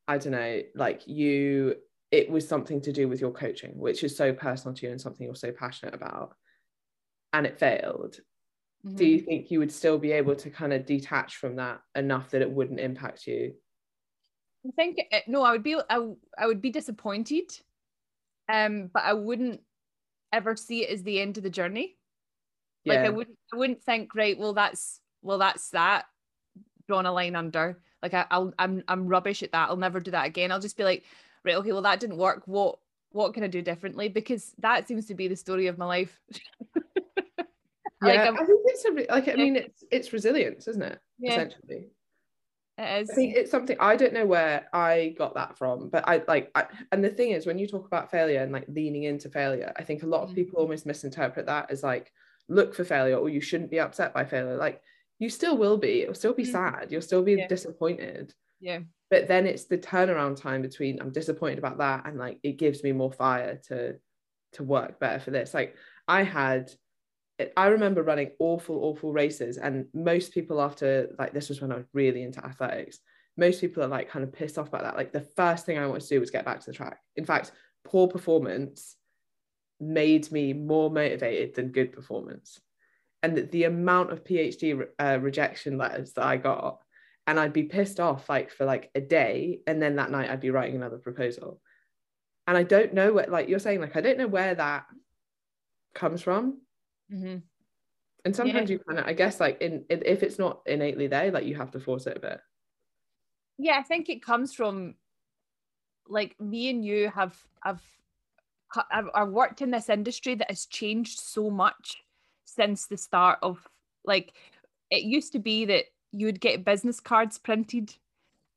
[0.09, 1.77] I don't know, like you
[2.11, 5.01] it was something to do with your coaching, which is so personal to you and
[5.01, 6.35] something you're so passionate about,
[7.33, 8.19] and it failed.
[8.95, 9.09] Do Mhm.
[9.11, 12.41] you think you would still be able to kind of detach from that enough that
[12.41, 13.55] it wouldn't impact you?
[14.67, 17.51] I think no, I would be I, I would be disappointed,
[18.53, 19.61] um, but I wouldn't
[20.33, 21.97] ever see it as the end of the journey.
[22.85, 22.95] Yeah.
[22.95, 24.39] Like I wouldn't I wouldn't think right.
[24.39, 26.07] Well, that's well that's that
[26.89, 27.81] drawn a line under.
[28.03, 29.71] Like I, I'll I'm I'm rubbish at that.
[29.71, 30.53] I'll never do that again.
[30.53, 31.05] I'll just be like,
[31.45, 32.43] right, okay, well that didn't work.
[32.47, 32.79] What
[33.13, 34.09] what can I do differently?
[34.09, 36.21] Because that seems to be the story of my life.
[38.03, 40.83] like yeah, I'm- I think it's a re- like I mean it's it's resilience, isn't
[40.83, 40.99] it?
[41.19, 41.33] Yeah.
[41.33, 41.89] Essentially,
[42.83, 46.23] it I think it's something I don't know where I got that from, but I
[46.29, 49.29] like I, and the thing is when you talk about failure and like leaning into
[49.31, 50.35] failure, I think a lot of Mm.
[50.35, 52.13] people almost misinterpret that as like
[52.49, 54.57] look for failure or you shouldn't be upset by failure.
[54.57, 54.83] Like
[55.19, 56.53] you still will be, it'll still be Mm.
[56.53, 57.47] sad, you'll still be Yeah.
[57.47, 58.35] disappointed.
[58.61, 58.81] Yeah.
[59.11, 62.83] But then it's the turnaround time between I'm disappointed about that and like it gives
[62.83, 63.99] me more fire to
[64.53, 65.55] to work better for this.
[65.55, 65.77] Like
[66.09, 66.71] I had
[67.57, 71.77] I remember running awful, awful races, and most people after like this was when I
[71.77, 72.99] was really into athletics.
[73.37, 74.97] Most people are like kind of pissed off about that.
[74.97, 76.99] Like the first thing I wanted to do was get back to the track.
[77.17, 77.53] In fact,
[77.85, 78.97] poor performance
[79.79, 82.61] made me more motivated than good performance.
[83.23, 86.81] And the, the amount of PhD uh, rejection letters that I got,
[87.27, 90.41] and I'd be pissed off like for like a day, and then that night I'd
[90.41, 91.61] be writing another proposal.
[92.47, 94.85] And I don't know what, like you're saying, like I don't know where that
[95.95, 96.59] comes from
[97.11, 97.37] hmm
[98.25, 101.31] and sometimes you kind of i guess like in if if it's not innately there
[101.31, 102.41] like you have to force it a bit.
[103.63, 104.95] Yeah, I think it comes from
[106.09, 107.83] like me and you have have
[108.91, 111.99] I've, I've worked in this industry that has changed so much
[112.45, 113.69] since the start of
[114.05, 114.33] like
[114.91, 117.95] it used to be that you would get business cards printed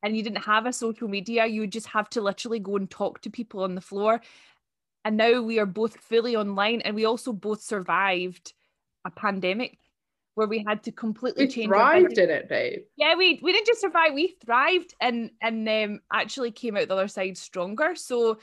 [0.02, 1.46] and you didn't have a social media.
[1.46, 4.20] You would just have to literally go and talk to people on the floor
[5.04, 8.52] and now we are both fully online and we also both survived
[9.04, 9.78] a pandemic
[10.34, 12.80] where we had to completely we change thrived in it babe.
[12.96, 16.94] Yeah we we didn't just survive we thrived and and um actually came out the
[16.94, 17.94] other side stronger.
[17.94, 18.38] So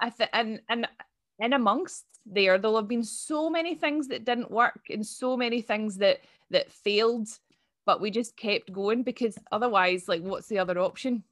[0.00, 0.88] i think and and
[1.38, 5.60] in amongst there there'll have been so many things that didn't work and so many
[5.60, 7.28] things that that failed
[7.86, 11.22] but we just kept going because otherwise like what's the other option?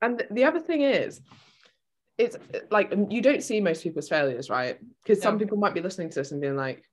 [0.00, 1.20] And the other thing is
[2.18, 2.36] it's
[2.70, 5.38] like you don't see most people's failures right because some No.
[5.40, 6.84] people might be listening to this and being like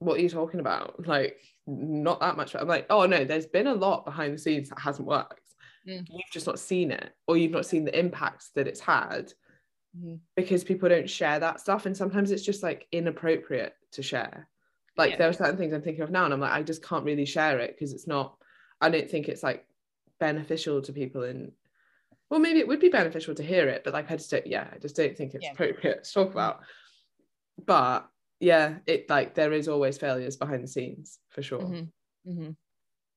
[0.00, 3.66] what are you talking about like not that much i'm like oh no there's been
[3.68, 5.40] a lot behind the scenes that hasn't worked
[5.88, 6.04] Mm.
[6.10, 9.32] you've just not seen it or you've not seen the impacts that it's had
[9.96, 10.18] Mhm.
[10.34, 14.48] because people don't share that stuff and sometimes it's just like inappropriate to share
[14.96, 15.16] like Yeah.
[15.18, 17.24] there are certain things i'm thinking of now and i'm like i just can't really
[17.24, 18.36] share it because it's not
[18.80, 19.64] i don't think it's like
[20.18, 21.52] beneficial to people and
[22.30, 24.68] well maybe it would be beneficial to hear it but like i just don't yeah
[24.72, 25.52] i just don't think it's Yeah.
[25.52, 26.60] appropriate to talk about
[27.64, 28.08] but
[28.40, 31.92] yeah it like there is always failures behind the scenes for sure Mhm.
[32.28, 32.56] Mhm.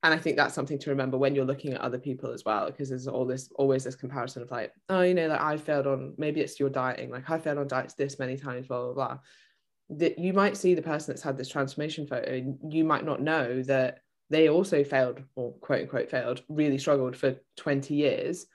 [0.03, 2.67] and I think that's something to remember when you're looking at other people as well,
[2.67, 5.87] because there's all this always this comparison of like, oh, you know, like I failed
[5.87, 8.93] on maybe it's your dieting, like I failed on diets this many times, blah blah
[8.93, 9.19] blah.
[9.89, 13.21] That you might see the person that's had this transformation photo, and you might not
[13.21, 18.45] know that they also failed or quote unquote failed, really struggled for 20 years,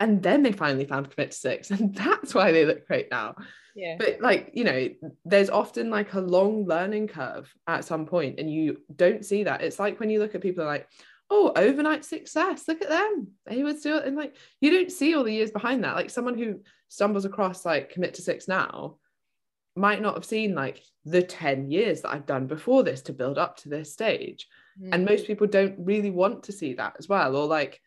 [0.00, 3.36] and then they finally found commit to six, and that's why they look great now.
[3.76, 3.96] Yeah.
[3.98, 4.88] But like you know
[5.24, 9.62] there's often like a long learning curve at some point and you don't see that.
[9.62, 10.88] It's like when you look at people like
[11.30, 13.28] oh overnight success look at them.
[13.46, 15.94] They would do it and like you don't see all the years behind that.
[15.94, 18.96] Like someone who stumbles across like commit to six now
[19.76, 23.38] might not have seen like the 10 years that i've done before this to build
[23.38, 24.48] up to this stage.
[24.92, 25.10] And mm.
[25.10, 27.80] most people don't really want to see that as well or like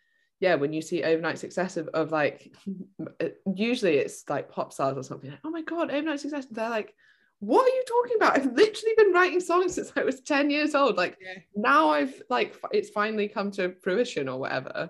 [0.43, 2.53] yeah when you see overnight success of, of like
[3.55, 6.93] usually it's like pop stars or something like oh my god overnight success they're like
[7.39, 10.75] what are you talking about i've literally been writing songs since i was 10 years
[10.75, 11.39] old like Yeah.
[11.55, 14.89] now i've like it's finally come to fruition or whatever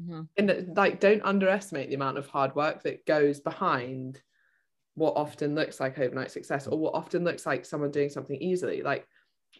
[0.00, 0.26] Mhm.
[0.38, 4.22] and like don't underestimate the amount of hard work that goes behind
[4.94, 8.82] what often looks like overnight success or what often looks like someone doing something easily
[8.82, 9.06] like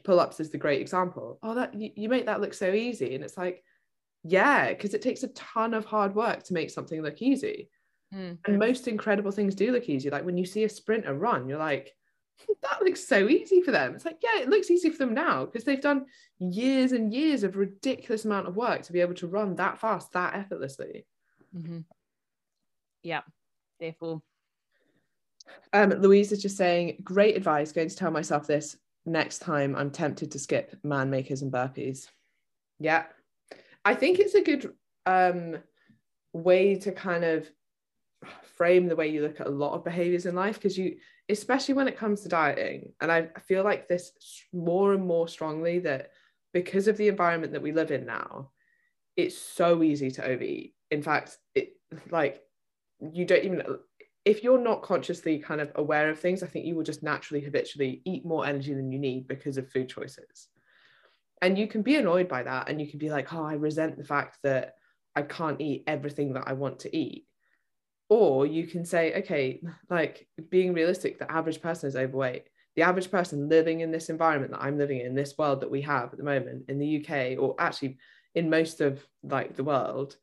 [0.04, 3.22] pull-ups is the great example oh that you, you make that look so easy and
[3.22, 3.62] it's like
[4.24, 7.68] yeah because it takes a ton of hard work to make something look easy
[8.14, 8.36] Mm.
[8.46, 11.56] and most incredible things do look easy like when you see a sprinter run you're
[11.58, 11.94] like
[12.62, 15.46] that looks so easy for them it's like yeah it looks easy for them now
[15.46, 16.04] because they've done
[16.38, 20.12] years and years of ridiculous amount of work to be able to run that fast
[20.12, 21.06] that effortlessly
[21.56, 21.80] Mm-hmm.
[23.02, 23.22] Yeah,
[23.80, 24.22] therefore.
[25.72, 27.72] Um, Louise is just saying, great advice.
[27.72, 32.08] Going to tell myself this next time I'm tempted to skip man makers and burpees.
[32.78, 33.04] Yeah.
[33.84, 34.72] I think it's a good
[35.06, 35.58] um,
[36.32, 37.48] way to kind of
[38.56, 40.96] frame the way you look at a lot of behaviors in life because you,
[41.28, 44.12] especially when it comes to dieting, and I feel like this
[44.52, 46.10] more and more strongly that
[46.52, 48.50] because of the environment that we live in now,
[49.16, 50.74] it's so easy to overeat.
[50.90, 51.74] In fact, it
[52.10, 52.42] like
[53.00, 53.62] you don't even
[54.24, 57.42] if you're not consciously kind of aware of things, I think you will just naturally
[57.42, 60.48] habitually eat more energy than you need because of food choices.
[61.42, 63.98] And you can be annoyed by that and you can be like, oh, I resent
[63.98, 64.76] the fact that
[65.16, 67.26] I can't eat everything that I want to eat.
[68.08, 72.44] Or you can say, okay, like being realistic, the average person is overweight.
[72.76, 75.82] The average person living in this environment that I'm living in, this world that we
[75.82, 77.98] have at the moment in the UK, or actually
[78.34, 80.16] in most of like the world,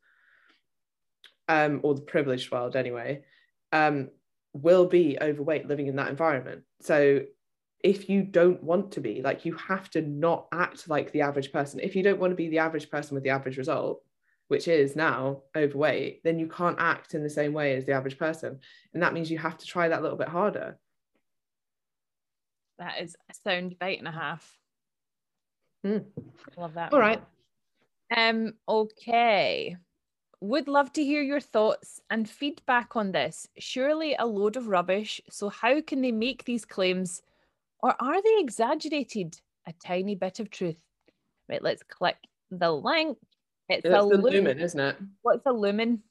[1.48, 3.24] um, or the privileged world anyway,
[3.72, 4.08] um,
[4.52, 6.62] will be overweight living in that environment.
[6.80, 7.20] So
[7.82, 11.52] if you don't want to be, like you have to not act like the average
[11.52, 11.80] person.
[11.80, 14.02] If you don't want to be the average person with the average result,
[14.48, 18.18] which is now overweight, then you can't act in the same way as the average
[18.18, 18.58] person.
[18.92, 20.78] And that means you have to try that a little bit harder.
[22.78, 24.58] That is a sound bite and a half.
[25.86, 26.04] Mm.
[26.56, 26.92] Love that.
[26.92, 27.22] All right.
[28.14, 29.76] Um, okay.
[30.42, 33.46] Would love to hear your thoughts and feedback on this.
[33.58, 35.20] Surely a load of rubbish.
[35.30, 37.22] So, how can they make these claims?
[37.82, 39.36] Or are they exaggerated?
[39.66, 40.76] A tiny bit of truth.
[41.48, 42.16] Right, let's click
[42.50, 43.18] the link.
[43.68, 44.32] It's, It's a lumen.
[44.32, 44.96] lumen, isn't it?
[45.22, 46.02] What's a lumen?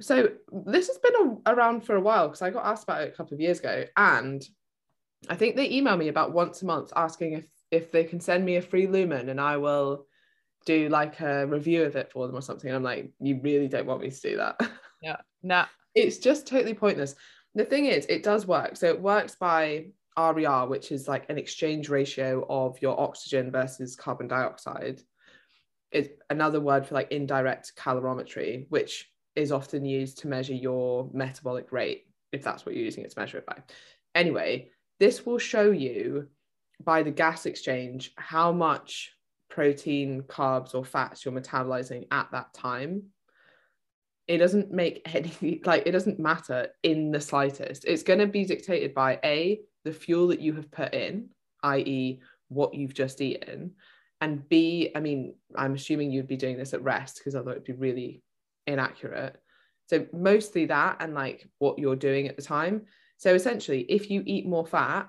[0.00, 3.08] So this has been a- around for a while because I got asked about it
[3.12, 4.46] a couple of years ago, and
[5.28, 8.44] I think they email me about once a month asking if if they can send
[8.44, 10.06] me a free lumen and I will
[10.64, 12.68] do like a review of it for them or something.
[12.68, 14.60] And I'm like, you really don't want me to do that.
[15.02, 15.16] Yeah.
[15.42, 15.66] Nah.
[15.94, 17.14] it's just totally pointless.
[17.54, 18.76] The thing is, it does work.
[18.76, 19.86] So it works by
[20.18, 25.00] RER, which is like an exchange ratio of your oxygen versus carbon dioxide.
[25.92, 31.70] is another word for like indirect calorimetry, which is often used to measure your metabolic
[31.72, 33.62] rate, if that's what you're using it to measure it by.
[34.14, 36.28] Anyway, this will show you
[36.82, 39.12] by the gas exchange how much
[39.48, 43.04] protein, carbs, or fats you're metabolizing at that time
[44.28, 48.44] it doesn't make any like it doesn't matter in the slightest it's going to be
[48.44, 51.28] dictated by a the fuel that you have put in
[51.62, 53.72] i.e what you've just eaten
[54.20, 57.64] and b i mean i'm assuming you'd be doing this at rest because otherwise it'd
[57.64, 58.22] be really
[58.66, 59.40] inaccurate
[59.86, 62.82] so mostly that and like what you're doing at the time
[63.16, 65.08] so essentially if you eat more fat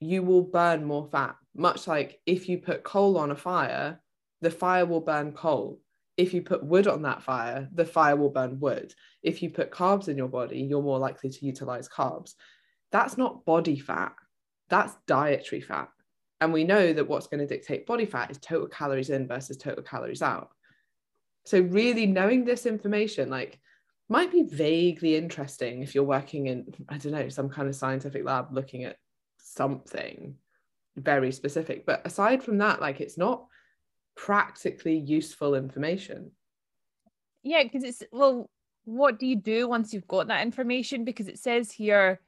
[0.00, 4.00] you will burn more fat much like if you put coal on a fire
[4.40, 5.78] the fire will burn coal
[6.20, 8.92] if you put wood on that fire, the fire will burn wood.
[9.22, 12.34] If you put carbs in your body, you're more likely to utilize carbs.
[12.92, 14.14] That's not body fat,
[14.68, 15.88] that's dietary fat.
[16.40, 19.56] And we know that what's going to dictate body fat is total calories in versus
[19.58, 20.50] total calories out.
[21.44, 23.60] So, really knowing this information, like,
[24.08, 28.24] might be vaguely interesting if you're working in, I don't know, some kind of scientific
[28.24, 28.96] lab looking at
[29.38, 30.34] something
[30.96, 31.86] very specific.
[31.86, 33.46] But aside from that, like, it's not
[34.16, 36.32] practically useful information.
[37.42, 38.50] Yeah, because it's well,
[38.84, 41.04] what do you do once you've got that information?
[41.04, 42.20] Because it says here,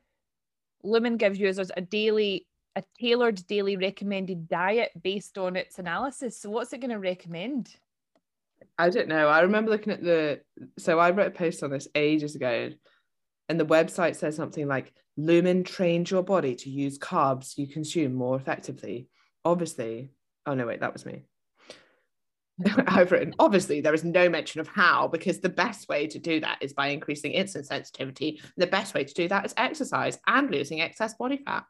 [0.82, 6.40] Lumen gives users a daily, a tailored daily recommended diet based on its analysis.
[6.40, 7.74] So what's it going to recommend?
[8.78, 9.28] I don't know.
[9.28, 10.40] I remember looking at the
[10.78, 12.70] so I wrote a post on this ages ago,
[13.48, 18.14] and the website says something like Lumen trains your body to use carbs you consume
[18.14, 19.08] more effectively.
[19.44, 20.10] Obviously,
[20.46, 21.24] oh no, wait, that was me.
[22.86, 26.40] I've written, obviously, there is no mention of how, because the best way to do
[26.40, 28.40] that is by increasing insulin sensitivity.
[28.56, 31.64] The best way to do that is exercise and losing excess body fat.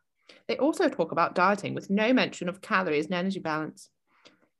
[0.48, 3.90] They also talk about dieting with no mention of calories and energy balance.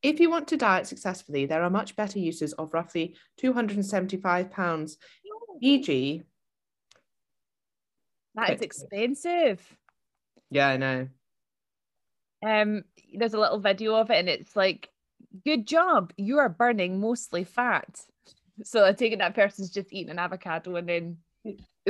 [0.03, 4.99] If you want to diet successfully, there are much better uses of roughly 275 pounds,
[5.61, 6.23] e.g.,
[8.35, 9.61] That is expensive.
[10.51, 11.09] yeah, I know.
[12.45, 12.83] Um,
[13.15, 14.89] there's a little video of it, and it's like,
[15.45, 18.01] "Good job, you are burning mostly fat."
[18.65, 21.19] So I take it that person's just eating an avocado and then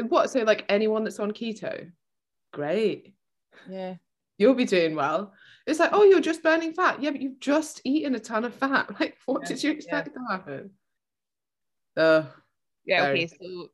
[0.09, 0.31] what?
[0.31, 1.91] So like anyone that's on keto,
[2.53, 3.15] great.
[3.69, 3.97] Yeah.
[4.39, 5.35] You'll be doing well.
[5.67, 7.03] It's like, oh, you're just burning fat.
[7.03, 8.89] Yeah, but you've just eaten a ton of fat.
[9.01, 10.71] Like, what Yeah, did you expect to happen?
[11.97, 12.25] Uh,
[12.85, 13.69] Yeah, okay, so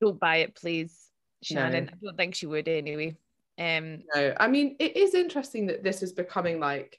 [0.00, 1.10] don't buy it, please,
[1.42, 1.88] Shannon.
[1.92, 3.16] I don't think she would anyway.
[3.58, 6.98] Um, no, I mean, it is interesting that this is becoming like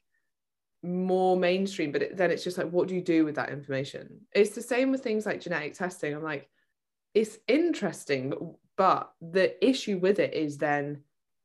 [0.84, 4.22] more mainstream, but it, then it's just like, what do you do with that information?
[4.34, 6.14] It's the same with things like genetic testing.
[6.14, 6.50] I'm like,
[7.14, 8.34] it's interesting,
[8.78, 11.04] but, the issue with it is then,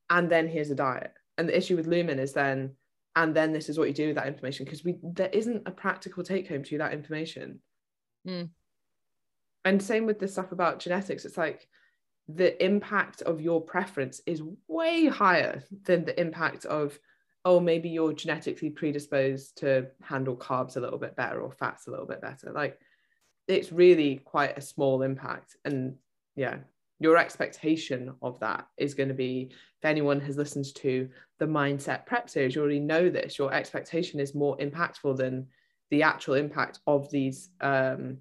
[0.09, 1.13] and then here's a diet.
[1.37, 2.77] And the issue with Lumen is then,
[3.15, 5.71] and then this is what you do with that information because we there isn't a
[5.71, 7.61] practical take home to that information.
[8.27, 8.51] Mm.
[9.65, 11.25] And same with the stuff about genetics.
[11.25, 11.67] It's like
[12.29, 16.99] the impact of your preference is way higher than the impact of
[17.47, 21.91] oh maybe you're genetically predisposed to handle carbs a little bit better or fats a
[21.91, 22.53] little bit better.
[22.53, 22.79] Like
[23.49, 25.57] it's really quite a small impact.
[25.65, 25.97] And
[26.35, 26.59] yeah
[26.99, 31.07] your expectation of that is going to be if anyone has listened to
[31.39, 35.47] the mindset prep series you already know this your expectation is more impactful than
[35.91, 38.19] the actual impact of these um,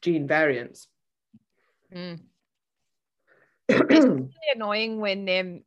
[0.00, 0.88] gene variants.
[1.94, 2.20] Mm.
[3.68, 5.62] It's really annoying when um,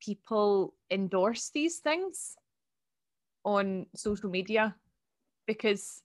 [0.00, 2.36] people endorse these things
[3.44, 4.74] on social media
[5.46, 6.02] because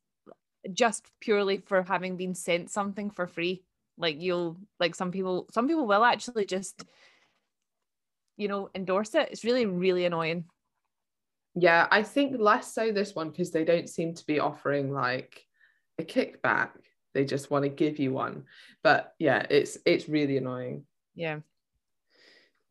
[0.74, 3.64] just purely for having been sent something for free
[3.98, 6.86] like you'll like some people some people will actually just
[8.38, 10.46] you know endorse it it's really really annoying
[11.56, 15.46] Yeah, I think less so this one because they don't seem to be offering like
[16.00, 16.70] a kickback.
[17.14, 18.46] They just want to give you one.
[18.84, 20.86] But yeah, it's it's really annoying.
[21.14, 21.40] yeah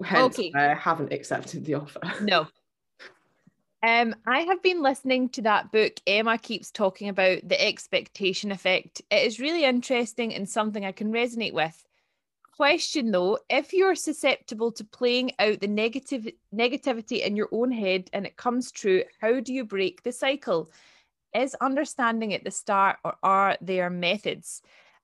[0.05, 0.53] Hence, Okay.
[0.55, 2.01] I haven't accepted the offer.
[2.23, 2.47] No.
[3.83, 9.01] Um, I have been listening to that book Emma keeps talking about the expectation effect.
[9.11, 11.83] It is really interesting and something I can resonate with.
[12.55, 18.11] Question though, if you're susceptible to playing out the negative negativity in your own head
[18.13, 20.71] and it comes true, how do you break the cycle?
[21.35, 24.61] Is understanding at the start or are there methods?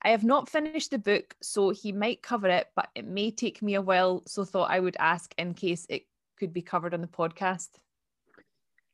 [0.06, 3.60] I have not finished the book, so he might cover it, but it may take
[3.60, 6.02] me a while, so thought I would ask in case it
[6.38, 7.70] could be covered on the podcast.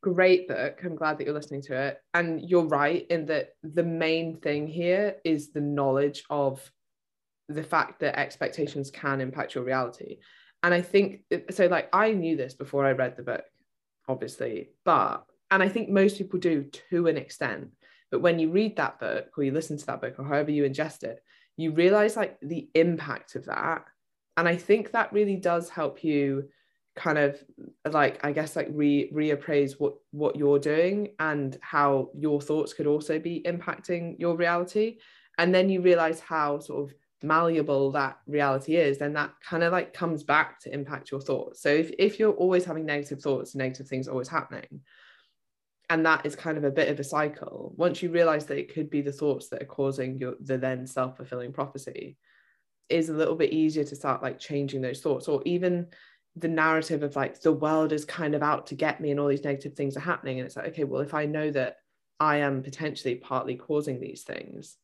[0.03, 0.81] Great book.
[0.83, 1.99] I'm glad that you're listening to it.
[2.15, 6.73] And you're right in that the main thing here is the knowledge of
[7.47, 10.21] the fact that expectations can impact your reality.
[10.63, 13.45] And I think so, like, I knew this before I read the book,
[14.09, 17.69] obviously, but, and I think most people do to an extent.
[18.13, 20.63] But when you read that book or you listen to that book or however you
[20.63, 21.25] ingest it,
[21.57, 23.87] you realize like the impact of that.
[24.37, 26.49] And I think that really does help you
[26.95, 27.43] kind of
[27.91, 32.87] like I guess like re reappraise what what you're doing and how your thoughts could
[32.87, 34.99] also be impacting your reality.
[35.39, 39.73] And then you realize how sort of malleable that reality is, then that kind of
[39.73, 41.63] like comes back to impact your thoughts.
[41.63, 44.81] So if, if you're always having negative thoughts, negative things always happening,
[45.91, 47.75] and that is kind of a bit of a cycle.
[47.77, 50.87] Once you realize that it could be the thoughts that are causing your the then
[50.87, 52.17] self-fulfilling prophecy
[52.89, 55.87] is a little bit easier to start like changing those thoughts or even
[56.37, 59.29] the narrative of like the world is kind of out to get me and all
[59.29, 60.39] these negative things are happening.
[60.39, 61.77] And it's like okay well if i know that
[62.21, 64.77] i am potentially partly causing these things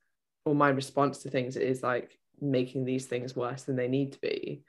[0.45, 4.21] or my response to things is like making these things worse than they need to
[4.21, 4.63] be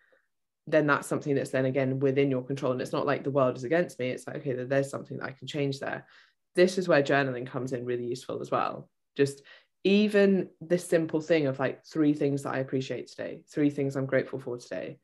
[0.72, 3.56] then that's something that's then again within your control and it's not like the world
[3.58, 6.06] is against me it's like okay there's something that i can change there.
[6.56, 8.90] This is where journaling comes in really useful as well.
[9.16, 9.44] Just
[9.84, 14.06] even this simple thing of like three things that i appreciate today three things i'm
[14.06, 14.98] grateful for today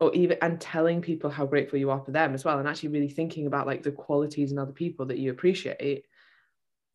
[0.00, 2.88] or even and telling people how grateful you are for them as well and actually
[2.88, 6.04] really thinking about like the qualities in other people that you appreciate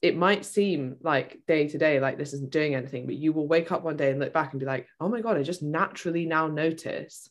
[0.02, 3.48] it might seem like day to day like this isn't doing anything but you will
[3.48, 5.64] wake up one day and look back and be like oh my god i just
[5.64, 7.30] naturally now notice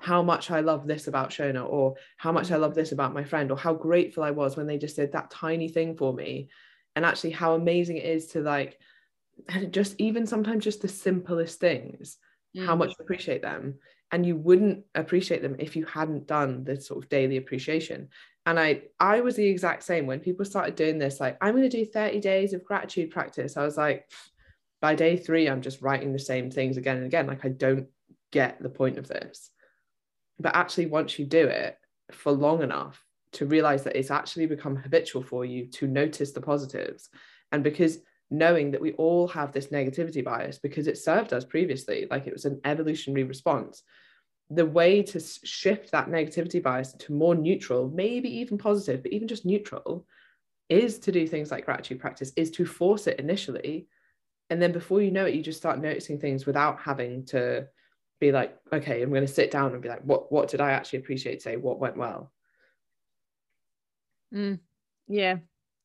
[0.00, 3.24] how much I love this about Shona, or how much I love this about my
[3.24, 6.48] friend, or how grateful I was when they just did that tiny thing for me.
[6.94, 8.78] And actually, how amazing it is to like,
[9.48, 12.16] and just even sometimes just the simplest things,
[12.56, 12.78] how mm.
[12.78, 13.78] much you appreciate them.
[14.10, 18.08] And you wouldn't appreciate them if you hadn't done this sort of daily appreciation.
[18.46, 21.68] And I, I was the exact same when people started doing this, like, I'm going
[21.68, 23.58] to do 30 days of gratitude practice.
[23.58, 24.08] I was like,
[24.80, 27.26] by day three, I'm just writing the same things again and again.
[27.26, 27.88] Like, I don't
[28.30, 29.50] get the point of this
[30.38, 31.76] but actually once you do it
[32.12, 36.40] for long enough to realize that it's actually become habitual for you to notice the
[36.40, 37.10] positives
[37.52, 37.98] and because
[38.30, 42.32] knowing that we all have this negativity bias because it served us previously like it
[42.32, 43.82] was an evolutionary response
[44.50, 49.28] the way to shift that negativity bias to more neutral maybe even positive but even
[49.28, 50.06] just neutral
[50.68, 53.88] is to do things like gratitude practice is to force it initially.
[54.50, 57.66] And then before you know it you just start noticing things without having to
[58.20, 60.72] be like, okay, I'm going to sit down and be like, what what did I
[60.72, 61.56] actually appreciate today?
[61.56, 62.32] What went well?
[64.34, 64.60] Mm,
[65.06, 65.36] yeah,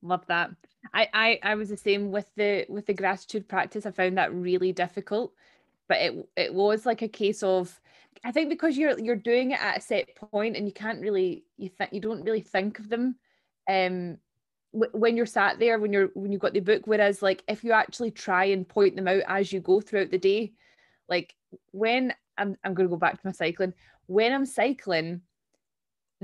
[0.02, 0.52] love that.
[0.94, 3.86] I, I I was the same with the with the gratitude practice.
[3.86, 5.34] I found that really difficult,
[5.88, 7.80] but it it was like a case of
[8.24, 11.46] I think because you're you're doing it at a set point and you can't really
[11.58, 13.16] you think you don't really think of them
[13.70, 14.18] um
[14.72, 17.72] when you're sat there when you're when you've got the book whereas like if you
[17.72, 20.54] actually try and point them out as you go throughout the day
[21.08, 21.36] like
[21.72, 23.74] when I'm, I'm going to go back to my cycling.
[24.08, 25.22] When i'm cycling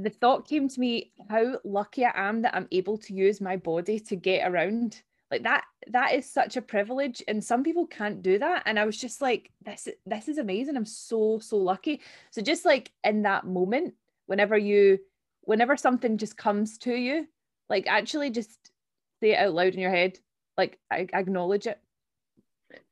[0.03, 3.57] the thought came to me how lucky i am that i'm able to use my
[3.57, 5.01] body to get around.
[5.31, 8.85] Like that that is such a privilege and some people can't do that and i
[8.85, 10.75] was just like this this is amazing.
[10.75, 12.01] I'm so so lucky.
[12.31, 13.93] So just like in that moment
[14.25, 14.99] whenever you
[15.41, 17.27] whenever something just comes to you
[17.69, 18.71] like actually just
[19.19, 20.17] say it out loud in your head
[20.57, 21.79] like acknowledge it.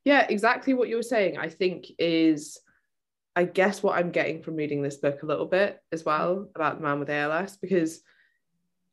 [0.04, 2.60] Yeah exactly what you were saying i think is
[3.38, 6.76] i guess what i'm getting from reading this book a little bit as well about
[6.76, 8.02] the man with als because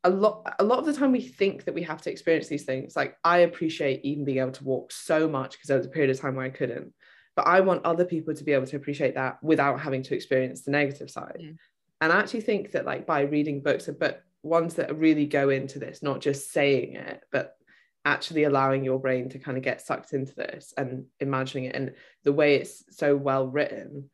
[0.04, 2.64] a lot a lot of the time we think that we have to experience these
[2.64, 2.94] things.
[2.94, 6.10] Like i appreciate even being able to walk so much because there was a period
[6.10, 6.92] of time where i couldn't.
[7.34, 10.62] But i want other people to be able to appreciate that without having to experience
[10.62, 11.40] the negative side.
[11.42, 11.56] Mm.
[12.00, 15.80] and i actually think that like by reading books but ones that really go into
[15.80, 17.56] this not just saying it but
[18.04, 21.94] actually allowing your brain to kind of get sucked into this and imagining it and
[22.22, 24.08] the way it's so well written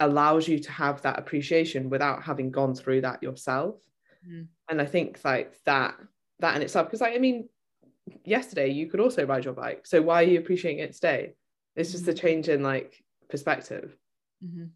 [0.00, 3.76] allows you to have that appreciation without having gone through that yourself
[4.26, 4.46] mm.
[4.68, 5.94] and i think like that
[6.38, 7.48] that in itself because like, i mean
[8.24, 11.34] yesterday you could also ride your bike so why are you appreciating it today
[11.76, 12.12] it's just mm-hmm.
[12.12, 13.96] a change in like perspective
[14.44, 14.66] mm-hmm.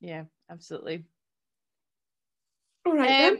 [0.00, 1.04] yeah absolutely
[2.86, 3.38] all right um, then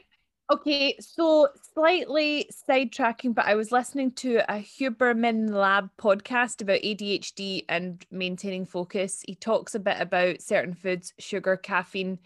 [0.51, 7.67] Okay, so slightly sidetracking, but I was listening to a Huberman Lab podcast about ADHD
[7.69, 9.23] and maintaining focus.
[9.25, 12.19] He talks a bit about certain foods, sugar, caffeine.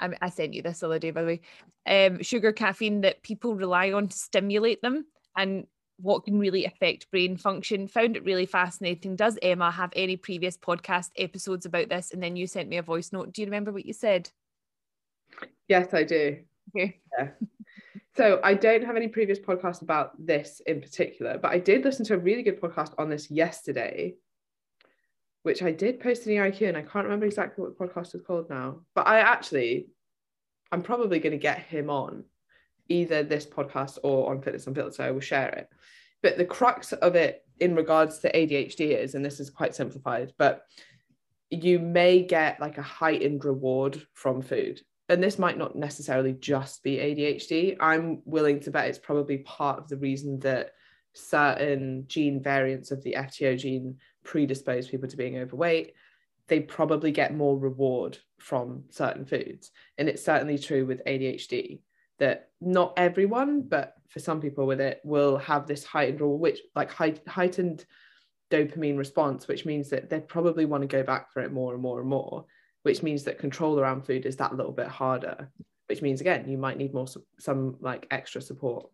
[0.00, 1.40] I, I sent you this the other day, by the way.
[1.86, 5.06] Um, sugar, caffeine that people rely on to stimulate them
[5.36, 5.64] and
[6.00, 7.86] what can really affect brain function.
[7.86, 9.14] Found it really fascinating.
[9.14, 12.10] Does Emma have any previous podcast episodes about this?
[12.10, 13.32] And then you sent me a voice note.
[13.32, 14.30] Do you remember what you said?
[15.68, 16.38] Yes, I do.
[16.74, 16.98] Okay.
[17.16, 17.28] Yeah.
[18.18, 22.04] So I don't have any previous podcasts about this in particular, but I did listen
[22.06, 24.16] to a really good podcast on this yesterday,
[25.44, 28.16] which I did post in the IQ, and I can't remember exactly what the podcast
[28.16, 28.80] is called now.
[28.96, 29.86] But I actually,
[30.72, 32.24] I'm probably going to get him on
[32.88, 35.68] either this podcast or on Fitness Unfiltered, so I will share it.
[36.20, 40.32] But the crux of it in regards to ADHD is, and this is quite simplified,
[40.38, 40.62] but
[41.50, 46.82] you may get like a heightened reward from food and this might not necessarily just
[46.82, 47.76] be ADHD.
[47.80, 50.72] I'm willing to bet it's probably part of the reason that
[51.14, 55.94] certain gene variants of the FTO gene predispose people to being overweight.
[56.48, 59.70] They probably get more reward from certain foods.
[59.96, 61.80] And it's certainly true with ADHD
[62.18, 66.60] that not everyone, but for some people with it, will have this heightened or which
[66.74, 67.86] like heightened
[68.50, 71.82] dopamine response, which means that they probably want to go back for it more and
[71.82, 72.44] more and more
[72.82, 75.50] which means that control around food is that little bit harder
[75.88, 77.06] which means again you might need more
[77.38, 78.90] some like extra support.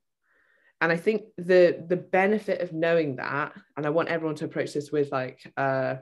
[0.80, 4.74] And i think the the benefit of knowing that and i want everyone to approach
[4.74, 6.00] this with like a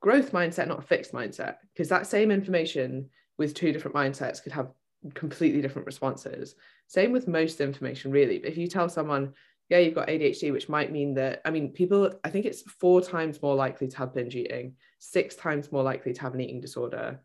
[0.00, 4.52] growth mindset not a fixed mindset because that same information with two different mindsets could
[4.52, 4.70] have
[5.14, 6.56] completely different responses.
[6.88, 8.38] Same with most information really.
[8.38, 9.34] But if you tell someone
[9.68, 13.00] yeah you've got adhd which might mean that i mean people i think it's four
[13.00, 16.60] times more likely to have binge eating six times more likely to have an eating
[16.60, 17.20] disorder.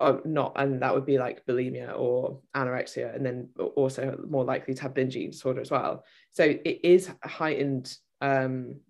[0.00, 4.74] Or not and that would be like bulimia or anorexia and then also more likely
[4.74, 6.04] to have binge eating disorder as well.
[6.32, 8.80] So it is heightened um,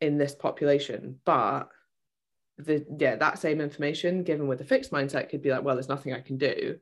[0.00, 1.68] in this population but
[2.58, 5.88] the yeah that same information given with a fixed mindset could be like well there's
[5.88, 6.76] nothing i can do.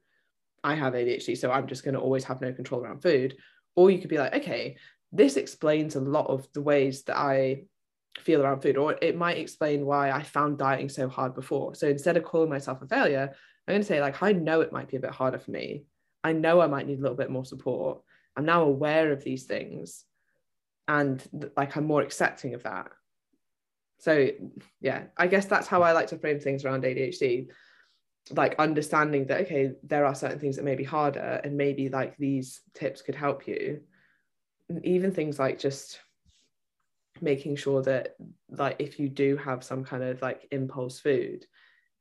[0.62, 3.36] I have adhd so i'm just going to always have no control around food.
[3.74, 4.76] Or you could be like okay
[5.12, 7.62] this explains a lot of the ways that i
[8.18, 11.74] feel around food, or it might explain why I found dieting so hard before.
[11.74, 13.30] So instead of calling myself a failure,
[13.68, 15.84] I'm going to say, like, I know it might be a bit harder for me.
[16.24, 18.00] I know I might need a little bit more support.
[18.36, 20.04] I'm now aware of these things
[20.88, 21.22] and
[21.56, 22.90] like I'm more accepting of that.
[23.98, 24.28] So,
[24.80, 27.48] yeah, I guess that's how I like to frame things around ADHD.
[28.32, 32.16] Like understanding that, okay, there are certain things that may be harder, and maybe like
[32.16, 33.80] these tips could help you.
[34.82, 36.00] even things like just
[37.22, 38.16] making sure that
[38.50, 41.46] like if you do have some kind of like impulse food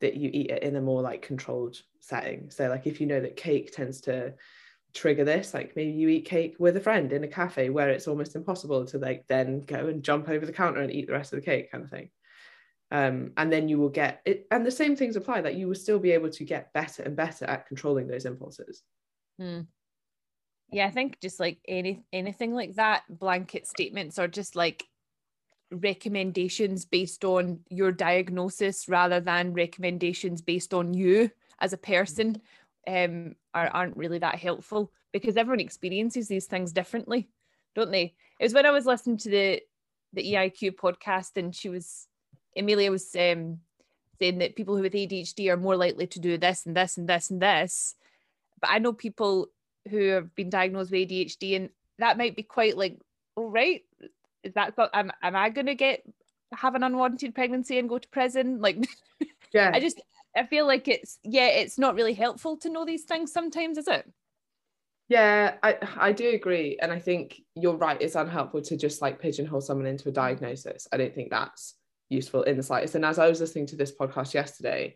[0.02, 3.20] that you eat it in a more like controlled setting so like if you know
[3.20, 4.34] that cake tends to
[4.94, 8.08] trigger this like maybe you eat cake with a friend in a cafe where it's
[8.08, 11.34] almost impossible to like then go and jump over the counter and eat the rest
[11.34, 12.10] of the cake kind of thing
[12.92, 15.42] Um, and then you will get it, and the same things apply.
[15.42, 18.84] That you will still be able to get better and better at controlling those impulses.
[19.40, 19.68] Mm.
[20.72, 24.86] Yeah, I think just like any anything like that, blanket statements are just like
[25.72, 32.42] recommendations based on your diagnosis rather than recommendations based on you as a person
[32.88, 37.30] um, are, aren't really that helpful because everyone experiences these things differently,
[37.76, 38.14] don't they?
[38.40, 39.62] It was when I was listening to the
[40.14, 42.08] the EIQ podcast and she was
[42.58, 43.60] Amelia was um,
[44.20, 47.30] saying that people with ADHD are more likely to do this and this and this
[47.30, 47.96] and this.
[48.60, 49.48] But I know people
[49.90, 53.00] who have been diagnosed with ADHD, and that might be quite like,
[53.38, 53.84] oh right,
[54.44, 56.04] is that am am I gonna get
[56.54, 58.60] have an unwanted pregnancy and go to prison?
[58.60, 58.88] Like,
[59.54, 60.02] yeah, I just
[60.36, 63.88] I feel like it's yeah, it's not really helpful to know these things sometimes, is
[63.88, 64.10] it?
[65.08, 68.02] Yeah, I I do agree, and I think you're right.
[68.02, 70.88] It's unhelpful to just like pigeonhole someone into a diagnosis.
[70.92, 71.76] I don't think that's
[72.10, 72.96] useful in the slightest.
[72.96, 74.96] And as I was listening to this podcast yesterday,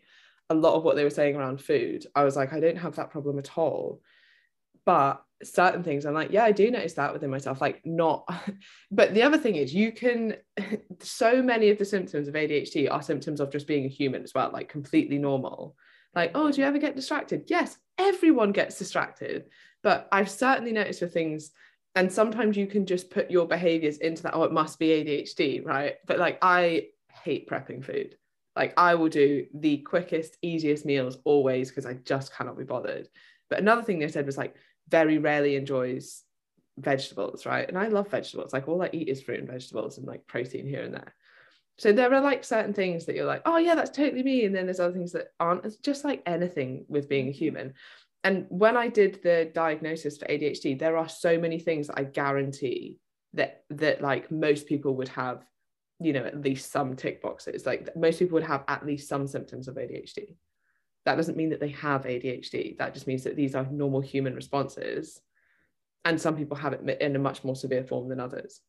[0.50, 2.96] a lot of what they were saying around food, I was like, I don't have
[2.96, 4.00] that problem at all.
[4.86, 7.60] But certain things, I'm like, yeah, I do notice that within myself.
[7.60, 8.28] Like, not,
[8.90, 10.36] but the other thing is, you can,
[11.00, 14.34] so many of the symptoms of ADHD are symptoms of just being a human as
[14.34, 15.76] well, like completely normal.
[16.14, 17.44] Like, oh, do you ever get distracted?
[17.48, 19.46] Yes, everyone gets distracted.
[19.82, 21.50] But I've certainly noticed for things
[21.96, 25.64] and sometimes you can just put your behaviors into that oh it must be adhd
[25.64, 26.88] right but like i
[27.22, 28.16] hate prepping food.
[28.56, 33.08] Like I will do the quickest, easiest meals always because I just cannot be bothered.
[33.50, 34.54] But another thing they said was like
[34.88, 36.22] very rarely enjoys
[36.78, 37.68] vegetables, right?
[37.68, 38.52] And I love vegetables.
[38.52, 41.14] Like all I eat is fruit and vegetables and like protein here and there.
[41.78, 44.44] So there are like certain things that you're like, oh yeah, that's totally me.
[44.44, 45.64] And then there's other things that aren't.
[45.64, 47.74] It's just like anything with being a human.
[48.22, 52.98] And when I did the diagnosis for ADHD, there are so many things I guarantee
[53.34, 55.44] that that like most people would have
[56.00, 59.26] you know at least some tick boxes like most people would have at least some
[59.26, 60.34] symptoms of adhd
[61.04, 64.34] that doesn't mean that they have adhd that just means that these are normal human
[64.34, 65.20] responses
[66.04, 68.60] and some people have it in a much more severe form than others.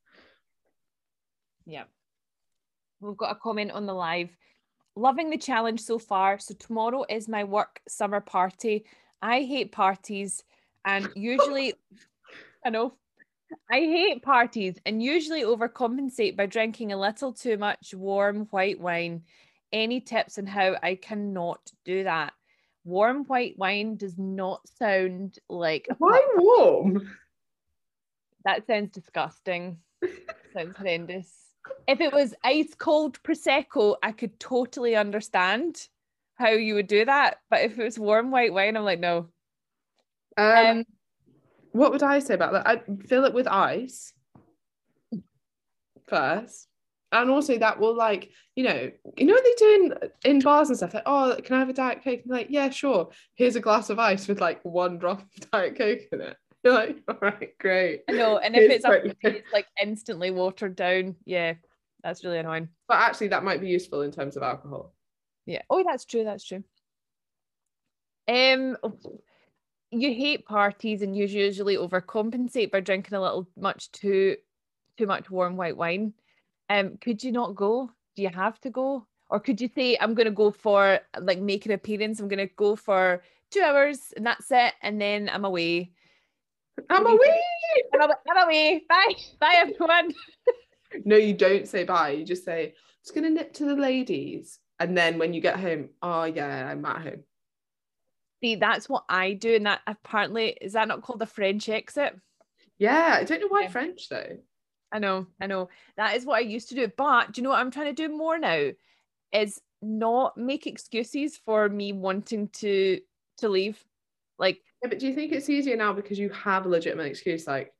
[1.66, 1.84] Yeah.
[3.02, 4.30] We've got a comment on the live.
[4.96, 8.86] Loving the challenge so far so tomorrow is my work summer party.
[9.22, 10.44] I hate parties
[10.86, 11.74] and usually
[12.66, 12.96] i know.
[13.72, 19.24] I hate parties and usually overcompensate by drinking a little too much warm white wine.
[19.72, 22.34] Any tips on how I cannot do that?
[22.84, 27.10] Warm white wine does not sound like why warm.
[28.46, 29.80] That sounds disgusting.
[30.54, 31.34] sounds horrendous.
[31.88, 35.88] If it was ice cold prosecco, I could totally understand
[36.36, 37.38] how you would do that.
[37.50, 39.30] But if it was warm white wine, I'm like, no.
[40.38, 40.86] Um, um
[41.72, 42.68] what would I say about that?
[42.68, 44.14] I'd fill it with ice
[46.08, 46.68] first.
[47.22, 50.70] And also that will like, you know, you know what they do in, in bars
[50.70, 52.22] and stuff, like, oh, can I have a Diet Coke?
[52.24, 53.10] And like, yeah, sure.
[53.36, 56.38] Here's a glass of ice with like one drop of Diet Coke in it.
[56.64, 58.02] You're like, all right, great.
[58.10, 58.38] I know.
[58.38, 61.54] And if it's, it's, it's like instantly watered down, yeah,
[62.04, 62.70] that's really annoying.
[62.88, 64.94] But actually that might be useful in terms of alcohol.
[65.46, 65.62] Yeah.
[65.70, 66.24] Oh, that's true.
[66.24, 66.64] That's true.
[68.28, 68.78] Um
[69.92, 74.36] you hate parties and you usually overcompensate by drinking a little much too
[74.98, 76.14] too much warm white wine.
[76.70, 77.90] Um, could you not go?
[78.16, 79.08] Do you have to go?
[79.30, 82.76] Or could you say, I'm gonna go for like make an appearance, I'm gonna go
[82.76, 85.92] for two hours and that's it, and then I'm away.
[86.90, 87.42] I'm away.
[87.94, 88.84] I'm, I'm away.
[88.88, 89.16] Bye.
[89.40, 90.14] Bye everyone.
[91.06, 92.12] no, you don't say bye.
[92.12, 94.60] You just say, I'm just gonna nip to the ladies.
[94.80, 97.24] And then when you get home, oh yeah, I'm at home.
[98.44, 102.16] See, that's what I do, and that apparently is that not called the French exit?
[102.78, 103.70] Yeah, I don't know why yeah.
[103.70, 104.38] French though.
[104.96, 105.68] I know, I know.
[105.98, 106.88] That is what I used to do.
[106.88, 108.70] But do you know what I'm trying to do more now?
[109.34, 113.02] Is not make excuses for me wanting to
[113.40, 113.84] to leave.
[114.40, 117.46] Like yeah, but do you think it's easier now because you have a legitimate excuse
[117.46, 117.74] like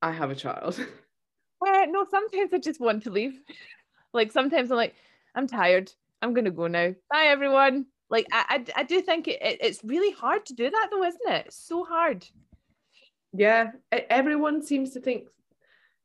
[0.00, 0.78] I have a child?
[1.66, 3.40] Uh, no, sometimes I just want to leave.
[4.12, 4.94] like sometimes I'm like,
[5.34, 5.90] I'm tired.
[6.20, 6.94] I'm gonna go now.
[7.10, 7.86] Bye everyone.
[8.10, 8.44] Like I,
[8.76, 11.46] I, I do think it, it, it's really hard to do that though, isn't it?
[11.46, 12.26] It's so hard.
[13.32, 15.28] Yeah, everyone seems to think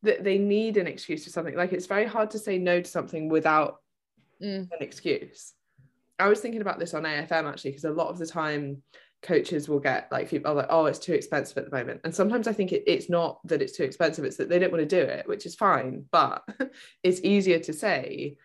[0.03, 1.55] that they need an excuse for something.
[1.55, 3.81] Like it's very hard to say no to something without
[4.41, 4.61] mm.
[4.61, 5.53] an excuse.
[6.17, 8.81] I was thinking about this on AFM actually, because a lot of the time
[9.21, 12.01] coaches will get like people are like, oh, it's too expensive at the moment.
[12.03, 14.71] And sometimes I think it, it's not that it's too expensive, it's that they don't
[14.71, 16.05] want to do it, which is fine.
[16.11, 16.43] But
[17.03, 18.37] it's easier to say,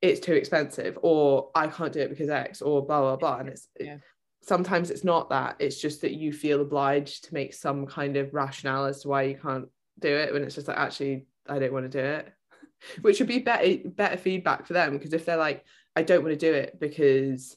[0.00, 3.38] it's too expensive or I can't do it because X or blah blah blah.
[3.38, 3.98] And it's yeah.
[4.42, 5.56] sometimes it's not that.
[5.60, 9.22] It's just that you feel obliged to make some kind of rationale as to why
[9.22, 9.68] you can't
[10.02, 12.32] do it when it's just like actually I don't want to do it.
[13.02, 16.38] which would be better better feedback for them because if they're like I don't want
[16.38, 17.56] to do it because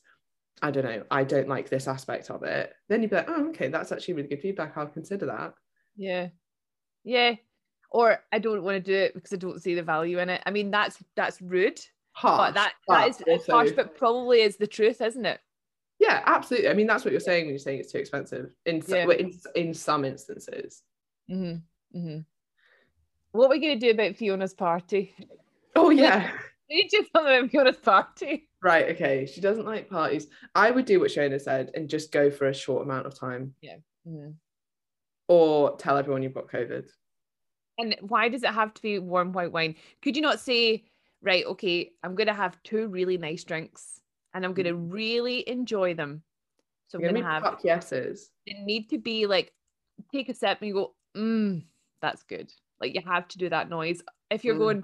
[0.61, 3.49] I don't know I don't like this aspect of it then you'd be like oh
[3.49, 5.53] okay that's actually really good feedback I'll consider that
[5.97, 6.27] yeah
[7.03, 7.35] yeah
[7.89, 10.41] or I don't want to do it because I don't see the value in it
[10.45, 11.79] I mean that's that's rude
[12.11, 15.39] harsh but that that is also- harsh but probably is the truth isn't it
[15.99, 18.83] yeah absolutely I mean that's what you're saying when you're saying it's too expensive in
[18.87, 19.09] Yeah.
[19.09, 20.83] in, in some instances
[21.31, 21.97] mm-hmm.
[21.97, 22.19] Mm-hmm.
[23.35, 25.13] What are we going to do about Fiona's party?
[25.75, 26.31] Oh yeah.
[26.69, 28.49] need to do something about Fiona's party.
[28.63, 29.25] Right okay.
[29.25, 30.27] She doesn't like parties.
[30.55, 33.53] I would do what Shona said and just go for a short amount of time.
[34.07, 34.35] Mhm.
[35.27, 36.87] or tell everyone you've got COVID.
[37.77, 39.75] And why does it have to be warm white wine?
[40.01, 40.85] Could you not say,
[41.21, 43.99] right, okay, I'm going to have two really nice drinks
[44.33, 46.21] and I'm going to really enjoy them.
[46.87, 48.29] So I'm going gonna have, fuck yeses.
[48.45, 49.51] They need to be like,
[50.11, 51.63] take a sip and you go, mmm,
[52.01, 52.51] that's good.
[52.81, 54.01] Like you have to do that noise.
[54.29, 54.59] If you're Mm.
[54.59, 54.83] going,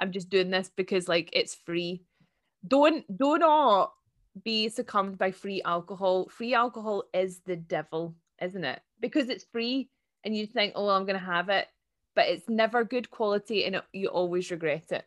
[0.00, 2.02] I'm just doing this because like it's free.
[2.66, 3.92] Don't, do not
[4.42, 6.28] be succumbed by free alcohol.
[6.28, 8.80] Free alcohol is the devil, isn't it?
[9.00, 9.90] Because it's free
[10.24, 11.68] and you think, oh, I'm going to have it,
[12.16, 15.04] but it's never good quality and it, you always regret it.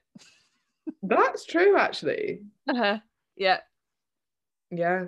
[1.04, 3.00] that's true actually Uh-huh.
[3.36, 3.60] Yeah.
[4.72, 5.06] Yeah.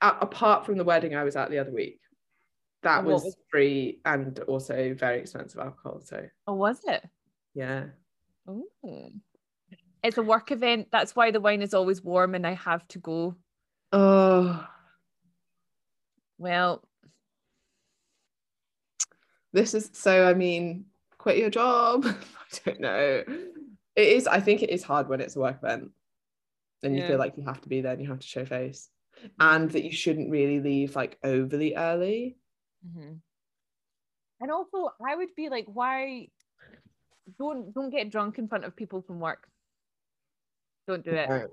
[0.00, 2.00] A- apart from the wedding I was at the other week,
[2.82, 6.00] that was, was- free and also very expensive alcohol.
[6.04, 7.04] So Oh, was it?
[7.54, 7.86] yeah.
[8.48, 8.66] Ooh.
[10.02, 10.88] It's a work event.
[10.90, 13.36] That's why the wine is always warm and I have to go.
[13.92, 14.66] Oh,
[16.38, 16.82] Well,
[19.52, 20.26] this is so.
[20.26, 20.86] I mean,
[21.18, 22.04] quit your job.
[22.06, 23.22] I don't know.
[23.94, 24.26] It is.
[24.26, 25.90] I think it is hard when it's a work event,
[26.82, 27.08] and you Yeah.
[27.08, 28.88] feel like you have to be there and you have to show face,
[29.38, 32.38] and that you shouldn't really leave like overly early.
[32.86, 33.20] Mhm.
[34.40, 36.28] and also I would be like, why
[37.38, 39.48] don't don't get drunk in front of people from work.
[40.86, 41.28] Don't do it.
[41.28, 41.48] No.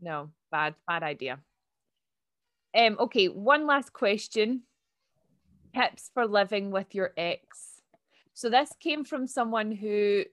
[0.00, 1.38] No, bad, bad idea.
[2.74, 4.62] Um, okay, one last question.
[5.74, 7.82] Tips for living with your ex.
[8.32, 10.24] So this came from someone who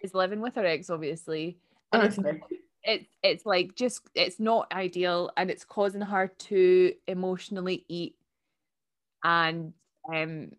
[0.00, 1.58] is living with her ex, obviously.
[1.92, 2.40] And it's, Okay.
[2.84, 8.14] it's it's like just it's not ideal and it's causing her to emotionally eat
[9.24, 9.72] and
[10.12, 10.50] um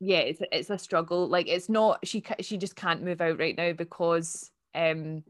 [0.00, 3.56] yeah it's it's a struggle like it's not she she just can't move out right
[3.56, 5.22] now because um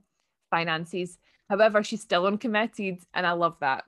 [0.51, 1.19] finances
[1.49, 3.85] however she's still uncommitted and i love that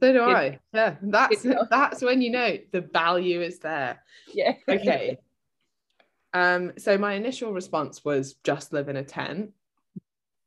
[0.00, 0.58] So do I.
[0.72, 4.02] Yeah, that's that's when you know the value is there.
[4.32, 5.18] yeah okay.
[6.34, 9.50] Um, so my initial response was just live in a tent.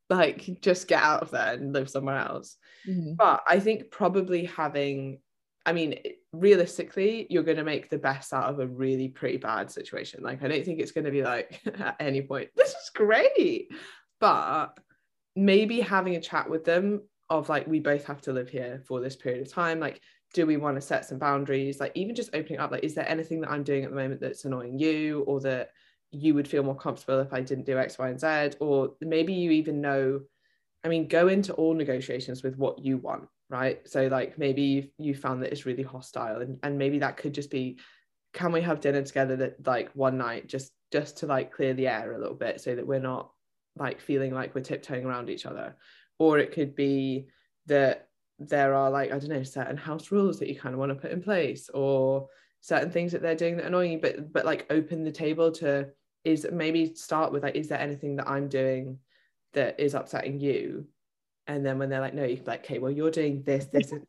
[0.09, 2.57] Like just get out of there and live somewhere else.
[2.87, 3.17] Mhm.
[3.17, 5.19] But I think probably having,
[5.65, 5.99] I mean,
[6.33, 10.23] realistically, you're gonna make the best out of a really pretty bad situation.
[10.23, 13.71] Like I don't think it's gonna be like at any point, this is great.
[14.19, 14.77] But
[15.35, 18.99] maybe having a chat with them of like we both have to live here for
[18.99, 19.79] this period of time.
[19.79, 20.01] Like
[20.33, 23.07] do we want to set some boundaries like even just opening up like is there
[23.09, 25.69] anything that i'm doing at the moment that's annoying you or that
[26.11, 29.33] you would feel more comfortable if i didn't do x y and z or maybe
[29.33, 30.19] you even know
[30.83, 33.87] i mean go into all negotiations with what you want right?
[33.87, 37.51] So like maybe you found that it's really hostile and, and maybe that could just
[37.51, 37.77] be
[38.33, 41.87] can we have dinner together that like one night just just to like clear the
[41.87, 43.29] air a little bit so that we're not
[43.75, 45.75] like feeling like we're tiptoeing around each other?
[46.17, 47.27] Or it could be
[47.65, 48.07] that
[48.39, 50.95] there are like I don't know certain house rules that you kind of want to
[50.95, 52.27] put in place or
[52.61, 55.87] certain things that they're doing that annoy you but but like open the table to
[56.23, 58.97] is maybe start with like is there anything that I'm doing
[59.53, 60.85] that is upsetting you
[61.47, 63.65] and then when they're like no you can be like okay well you're doing this
[63.65, 64.05] this and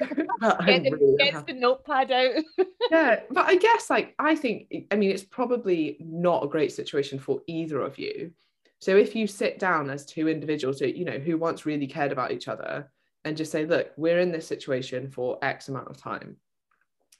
[0.40, 2.42] But get, the, really get the notepad out.
[2.90, 7.18] Yeah but i guess like i think i mean it's probably not a great situation
[7.18, 8.32] for either of you.
[8.80, 12.12] So if you sit down as two individuals who you know who once really cared
[12.12, 12.90] about each other
[13.24, 16.36] and just say look we're in this situation for x amount of time.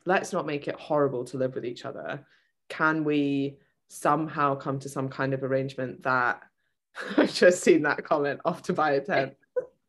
[0.07, 2.25] Let's not make it horrible to live with each other.
[2.71, 3.59] Can we
[3.89, 6.43] somehow come to some kind of arrangement that
[7.17, 9.35] i've just seen that comment off to buy a tent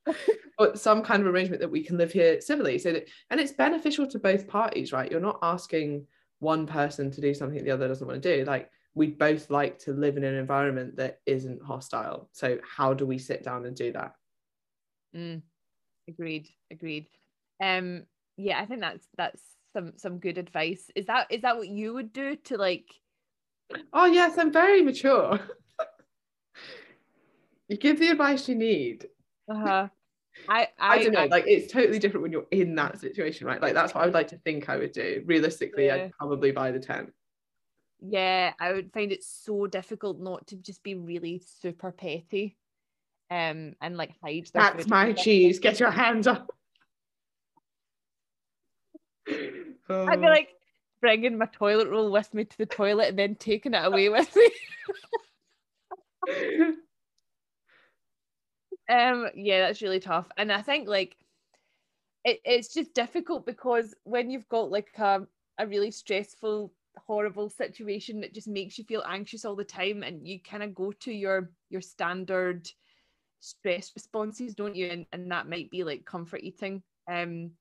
[0.57, 2.77] but some kind of arrangement that we can live here civilly.
[2.77, 5.09] So that and it's beneficial to both parties right?
[5.09, 6.05] You're not asking
[6.39, 8.45] one person to do something the other doesn't want to do.
[8.45, 12.29] Like we'd both like to live in an environment that isn't hostile.
[12.31, 14.13] So how do we sit down and do that?
[15.15, 15.41] Mm,
[16.07, 17.07] agreed agreed.
[17.61, 18.03] Um
[18.37, 19.41] yeah i think that's that's
[19.73, 20.89] some some good advice.
[20.95, 22.85] Is that is that what you would do to like
[23.93, 25.39] oh yes i'm very mature
[27.71, 29.07] you give the advice you need
[29.49, 29.87] uh
[30.47, 33.47] I, I, I don't know I- like it's totally different when you're in that situation
[33.47, 35.95] right like that's what i would like to think i would do realistically Yeah.
[35.95, 37.11] i'd probably buy the tent
[38.03, 42.57] yeah, I would find it so difficult not to just be really super petty.
[43.29, 44.49] Um, and like hide.
[44.53, 45.59] That's my cheese.
[45.59, 46.51] Get your hands up.
[49.29, 50.05] oh.
[50.07, 50.49] I'd be like
[50.99, 54.35] bringing my toilet roll with me to the toilet and then taking it away with
[54.35, 54.49] me.
[58.91, 60.27] um, yeah, that's really tough.
[60.37, 61.15] And I think like
[62.25, 65.25] it, it's just difficult because when you've got like a,
[65.57, 66.73] a really stressful
[67.07, 70.75] horrible situation that just makes you feel anxious all the time and you kind of
[70.75, 72.69] go to your your standard
[73.39, 74.87] stress responses don't you?
[74.87, 77.51] And, and that might be like comfort eating um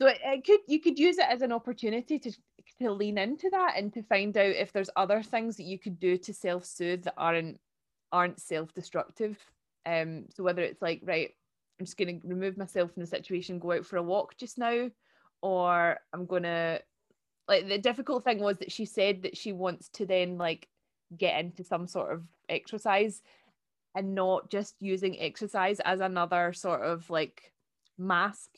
[0.00, 2.32] so it, it could you could use it as an opportunity to
[2.80, 6.00] to lean into that and to find out if there's other things that you could
[6.00, 7.60] do to self-soothe that aren't
[8.12, 9.38] aren't self-destructive
[9.86, 11.30] um so whether it's like right
[11.78, 14.58] i'm just going to remove myself from the situation go out for a walk just
[14.58, 14.88] now
[15.42, 16.80] or i'm going to
[17.48, 20.68] like the difficult thing was that she said that she wants to then like
[21.16, 23.22] get into some sort of exercise
[23.94, 27.52] and not just using exercise as another sort of like
[27.98, 28.50] mask.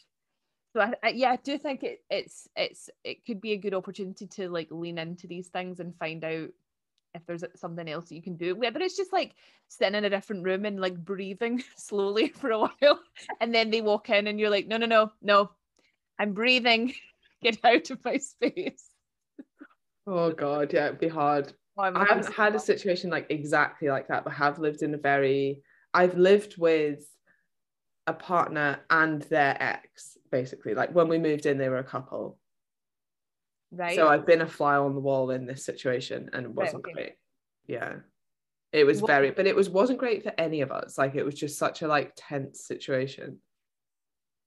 [0.73, 3.75] So I, I, yeah i do think it it's it's it could be a good
[3.75, 6.49] opportunity to like lean into these things and find out
[7.15, 9.35] if there's something else you can do whether it's just like
[9.69, 13.01] sitting in a different room and like breathing slowly for a while
[13.41, 15.51] and then they walk in and you're like no no no no.
[16.19, 16.95] I'm breathing.
[17.43, 18.91] Get out of my space.
[20.07, 20.73] Oh god.
[20.73, 21.53] Yeah it'd be hard.
[21.77, 24.97] Oh, i haven't had a situation like exactly like that but have lived in a
[24.99, 25.61] very
[25.93, 27.05] i've lived with
[28.07, 30.75] a partner and their ex basically.
[30.75, 32.39] Like when we moved in they were a couple
[33.75, 36.85] right so i've been a fly on the wall in this situation and it wasn't
[36.85, 37.03] right, okay.
[37.03, 37.15] great
[37.67, 37.95] yeah
[38.73, 39.09] it was what?
[39.09, 41.83] very but it was wasn't great for any of us like it was just such
[41.83, 43.39] a like tense situation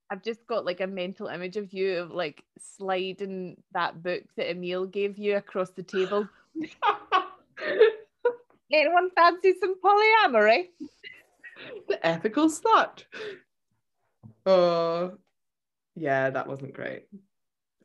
[0.10, 4.50] I've just got like a mental image of you of like sliding that book that
[4.50, 6.30] Emil gave you across the table.
[8.72, 10.70] Anyone fancy some polyamory?
[11.88, 13.04] The ethical slut.
[14.46, 15.18] Oh,
[15.96, 17.08] yeah, that wasn't great.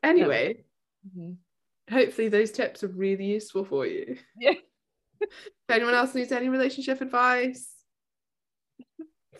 [0.01, 0.63] Anyway,
[1.07, 1.93] mm-hmm.
[1.93, 4.17] hopefully those tips are really useful for you.
[4.37, 4.53] Yeah.
[5.21, 5.29] if
[5.69, 7.69] anyone else needs any relationship advice,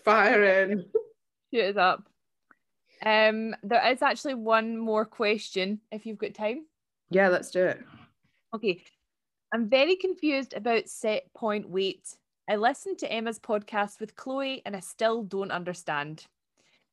[0.04, 0.84] fire in.
[1.52, 2.04] Shoot it up.
[3.04, 6.66] Um, there is actually one more question if you've got time.
[7.10, 7.80] Yeah, let's do it.
[8.54, 8.82] Okay.
[9.52, 12.08] I'm very confused about set point weight.
[12.48, 16.26] I listened to Emma's podcast with Chloe and I still don't understand.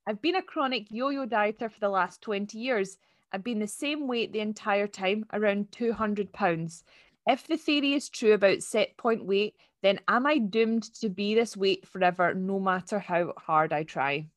[0.07, 2.97] I've been a chronic yo yo dieter for the last 20 years.
[3.32, 6.84] I've been the same weight the entire time, around 200 pounds.
[7.28, 11.34] If the theory is true about set point weight, then am I doomed to be
[11.34, 14.28] this weight forever, no matter how hard I try?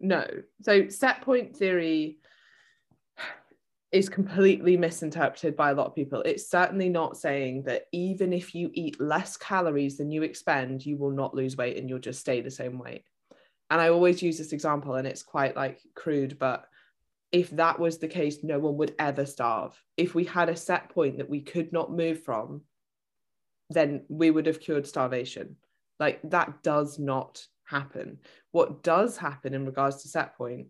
[0.00, 0.26] no.
[0.62, 2.18] So set point theory
[3.90, 6.22] is completely misinterpreted by a lot of people.
[6.22, 10.96] It's certainly not saying that even if you eat less calories than you expend, you
[10.96, 13.04] will not lose weight and you'll just stay the same weight.
[13.70, 16.66] And I always use this example and it's quite like crude, but
[17.30, 19.80] if that was the case, no one would ever starve.
[19.96, 22.62] If we had a set point that we could not move from,
[23.70, 25.56] then we would have cured starvation.
[26.00, 28.18] Like that does not happen.
[28.52, 30.68] What does happen in regards to set point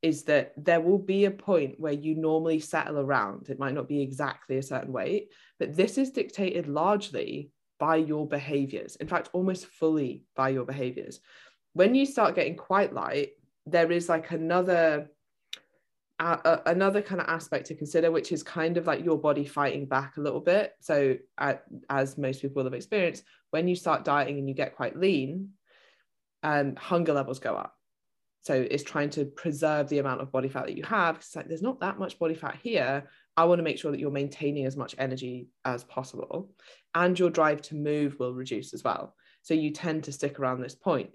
[0.00, 3.50] is that there will be a point where you normally settle around.
[3.50, 5.28] It might not be exactly a certain weight,
[5.58, 8.96] but this is dictated largely by your behaviors.
[8.96, 11.20] In fact, almost fully by your behaviors.
[11.74, 13.32] When you start getting quite light,
[13.66, 15.10] there is like another
[16.20, 20.16] another kind of aspect to consider, which is kind of like your body fighting back
[20.16, 20.74] a little bit.
[20.80, 21.54] So, uh,
[21.88, 25.50] as most people have experienced, when you start dieting and you get quite lean,
[26.42, 27.74] um, hunger levels go up.
[28.42, 31.16] So it's trying to preserve the amount of body fat that you have.
[31.16, 33.08] It's like there's not that much body fat here.
[33.36, 36.50] I want to make sure that you're maintaining as much energy as possible,
[36.94, 39.14] and your drive to move will reduce as well.
[39.42, 41.10] So you tend to stick around this point.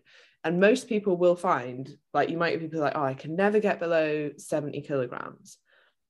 [0.46, 3.60] And most people will find, like, you might have people like, oh, I can never
[3.60, 5.58] get below 70 kilograms.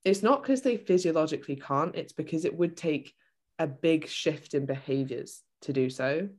[0.03, 3.13] It's not because they physiologically can't, it's because it would take
[3.57, 6.29] a big shift in behaviors to do so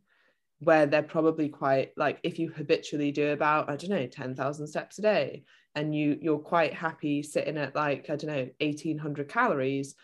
[0.61, 4.99] where they're probably quite like if you habitually do about i don't know 10,000 steps
[4.99, 5.44] a day
[5.74, 9.94] and you you're quite happy sitting at like i don't know 1800 calories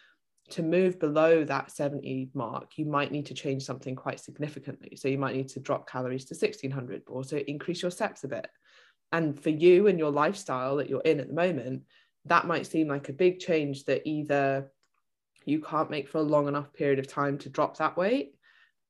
[0.50, 4.96] to move below that 70 mark you might need to change something quite significantly.
[4.96, 8.28] So you might need to drop calories to 1600 or also increase your steps a
[8.28, 8.48] bit.
[9.12, 11.82] And for you and your lifestyle that you're in at the moment
[12.26, 14.70] that might seem like a big change that either
[15.44, 18.34] you can't make for a long enough period of time to drop that weight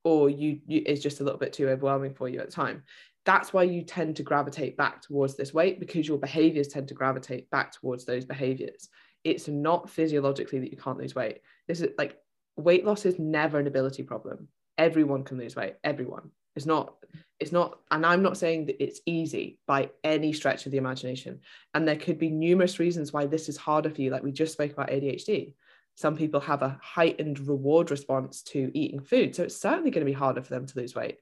[0.05, 2.83] or you, you it's just a little bit too overwhelming for you at the time.
[3.25, 6.95] That's why you tend to gravitate back towards this weight because your behaviors tend to
[6.95, 8.89] gravitate back towards those behaviors
[9.25, 12.19] it's not physiologically that you can't lose weight this is like
[12.57, 14.49] weight loss is never an ability problem.
[14.79, 15.75] Everyone can lose weight.
[15.85, 16.31] Everyone.
[16.55, 16.97] It's not,
[17.41, 21.41] it's not, and I'm not saying that it's easy by any stretch of the imagination.
[21.73, 24.11] And there could be numerous reasons why this is harder for you.
[24.11, 25.55] Like we just spoke about ADHD.
[25.95, 29.35] Some people have a heightened reward response to eating food.
[29.35, 31.19] So it's certainly going to be harder for them to lose weight.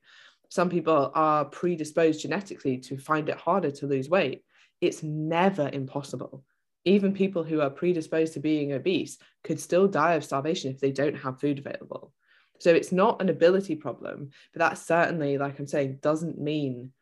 [0.48, 4.42] Some people are predisposed genetically to find it harder to lose weight.
[4.80, 6.44] It's never impossible.
[6.84, 10.92] Even people who are predisposed to being obese could still die of starvation if they
[10.92, 12.12] don't have food available.
[12.58, 16.92] So it's not an ability problem, but that certainly, like I'm saying, doesn't mean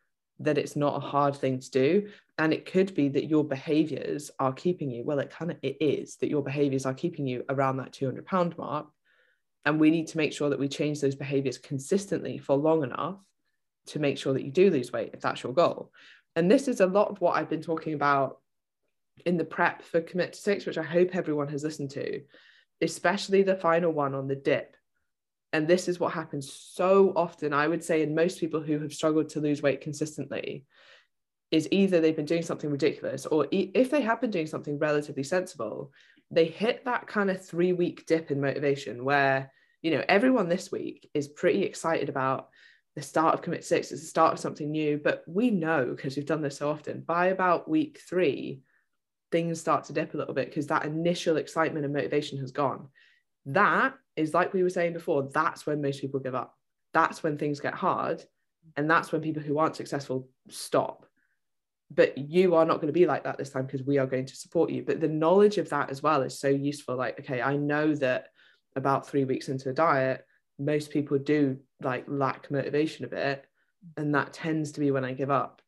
[0.41, 2.09] that it's not a hard thing to do.
[2.39, 5.76] And it could be that your behaviors are keeping you, well, it kind of it
[5.81, 8.87] is that your behaviors are keeping you around that 200 pound mark.
[9.64, 13.16] And we need to make sure that we change those behaviors consistently for long enough
[13.87, 15.91] to make sure that you do lose weight if that's your goal.
[16.37, 18.39] And this is a lot of what I've been talking about
[19.27, 22.23] in the prep for Commit to Six, which I hope everyone has listened to,
[22.81, 24.77] especially the final one on the dip.
[25.53, 28.93] And this is what happens so often i would say in most people who have
[28.93, 30.66] struggled to lose weight consistently
[31.51, 35.23] is either they've been doing something ridiculous or if they have been doing something relatively
[35.23, 35.93] sensible
[36.31, 39.51] they hit that kind of three week dip in motivation where
[39.83, 42.49] you know everyone this week is pretty excited about
[42.97, 46.16] the start of commit six it's the start of something new but we know because
[46.16, 48.61] we've done this so often by about week three
[49.31, 52.89] things start to dip a little bit because that initial excitement and motivation has gone
[53.49, 56.55] that is like we were saying before, that's when most people give up.
[56.93, 58.22] That's when things get hard.
[58.76, 61.07] And that's when people who aren't successful stop.
[61.91, 64.26] But you are not going to be like that this time because we are going
[64.26, 64.83] to support you.
[64.83, 66.97] But the knowledge of that as well is so useful.
[66.97, 68.26] Like, okay, I know that
[68.76, 70.26] about three weeks into a diet,
[70.59, 73.47] most people do like lack motivation a bit.
[73.97, 75.62] And that tends to be when I give up.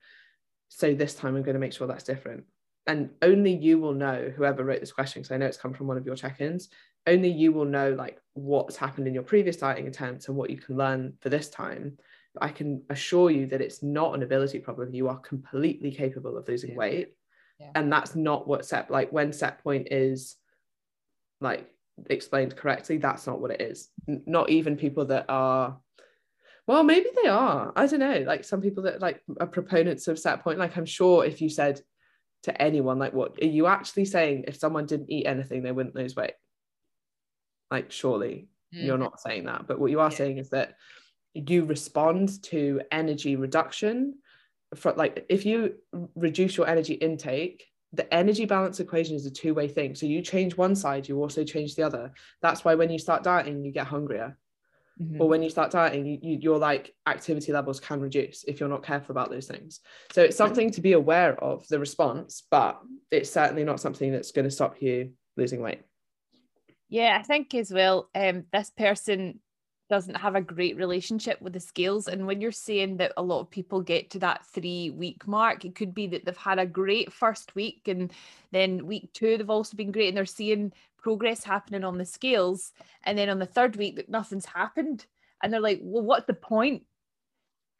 [0.69, 2.45] So this time I'm going to make sure that's different.
[2.91, 5.87] And only you will know, whoever wrote this question, because I know it's come from
[5.87, 6.71] one of your check ins,
[7.07, 10.57] only you will know like what's happened in your previous dieting attempts and what you
[10.57, 11.99] can learn for this time.
[12.41, 14.93] I can assure you that it's not an ability problem.
[14.93, 17.15] You are completely capable of losing weight.
[17.61, 17.71] Yeah.
[17.77, 20.37] and that's not what set like when set point is
[21.43, 21.71] like
[22.09, 23.89] explained correctly that's not what it is.
[24.09, 25.79] N- not even people that are
[26.67, 27.73] well maybe they are.
[27.77, 28.25] I don't know.
[28.27, 30.59] Like some people that like are proponents of set point.
[30.59, 31.81] Like i'm sure if you said
[32.43, 35.95] to anyone like what are you actually saying if someone didn't eat anything they wouldn't
[35.95, 36.33] lose weight
[37.71, 38.85] like surely mm.
[38.85, 40.17] you're not saying that but what you are yeah.
[40.17, 40.75] saying is that
[41.35, 44.15] you respond to energy reduction
[44.75, 45.75] for like if you
[46.15, 50.57] reduce your energy intake the energy balance equation is a two-way thing so you change
[50.57, 53.87] one side you also change the other that's why when you start dieting you get
[53.87, 54.37] hungrier
[55.01, 55.21] mm-hmm.
[55.21, 58.69] or when you start dieting you, you, your like activity levels can reduce if you're
[58.69, 59.81] not careful about those things.
[60.13, 62.81] So it's something to be aware of the response but
[63.11, 65.83] it's certainly not something that's going to stop you losing weight.
[66.89, 69.41] Yeah, I think as well, um, this person
[69.91, 72.09] doesn't have a great relationship with the scales.
[72.09, 75.65] And when you're saying that a lot of people get to that three week mark,
[75.65, 78.13] it could be that they've had a great first week and
[78.53, 82.73] then week two, they've also been great and they're seeing progress happening on the scales.
[83.05, 85.05] And then on the third week, that nothing's happened.
[85.43, 86.85] And they're like, well, what's the point?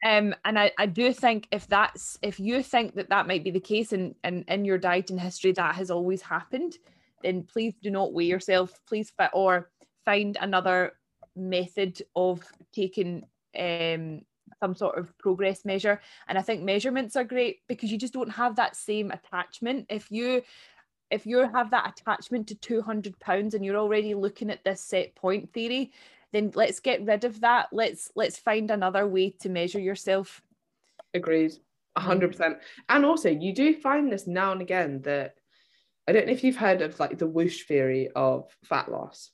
[0.05, 3.51] Um, and I, I do think if that's if you think that that might be
[3.51, 6.75] the case and in, in your dieting history that has always happened
[7.21, 8.79] then please do not weigh yourself.
[8.87, 9.69] Please fit or
[10.05, 10.93] find another
[11.35, 13.23] method of taking
[13.57, 14.21] um,
[14.59, 16.01] some sort of progress measure.
[16.27, 19.87] And I think measurements are great because you just don't have that same attachment.
[19.89, 20.43] If you
[21.09, 25.13] if you have that attachment to 200 pounds and you're already looking at this set
[25.13, 25.91] point theory,
[26.31, 27.67] then let's get rid of that.
[27.71, 30.41] Let's let's find another way to measure yourself.
[31.13, 31.53] Agreed.
[31.97, 32.31] 100%.
[32.31, 32.55] Mm.
[32.87, 35.35] And also, you do find this now and again that
[36.07, 39.31] I don't know if you've heard of like the whoosh theory of fat loss,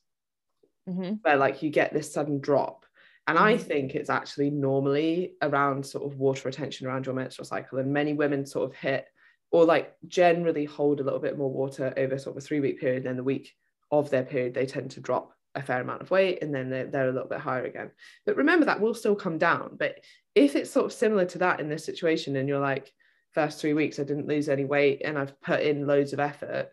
[0.87, 1.15] mm-hmm.
[1.21, 2.85] where like you get this sudden drop.
[3.27, 3.63] And I mm-hmm.
[3.63, 7.79] think it's actually normally around sort of water retention around your menstrual cycle.
[7.79, 9.05] And many women sort of hit
[9.51, 12.79] or like generally hold a little bit more water over sort of a three week
[12.79, 12.99] period.
[12.99, 13.53] And then the week
[13.91, 16.85] of their period, they tend to drop a fair amount of weight and then they're,
[16.85, 17.91] they're a little bit higher again.
[18.25, 19.75] But remember that will still come down.
[19.77, 19.95] But
[20.35, 22.91] if it's sort of similar to that in this situation and you're like,
[23.33, 26.69] first three weeks I didn't lose any weight and I've put in loads of effort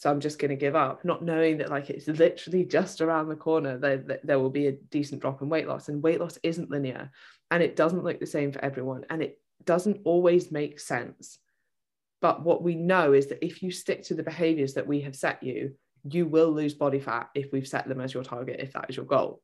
[0.00, 3.28] so I'm just going to give up not knowing that like it's literally just around
[3.28, 6.38] the corner there, there will be a decent drop in weight loss and weight loss
[6.42, 7.10] isn't linear
[7.50, 11.38] and it doesn't look the same for everyone and it doesn't always make sense.
[12.22, 15.14] But what we know is that if you stick to the behaviors that we have
[15.14, 15.74] set you
[16.08, 18.96] you will lose body fat if we've set them as your target if that is
[18.96, 19.42] your goal.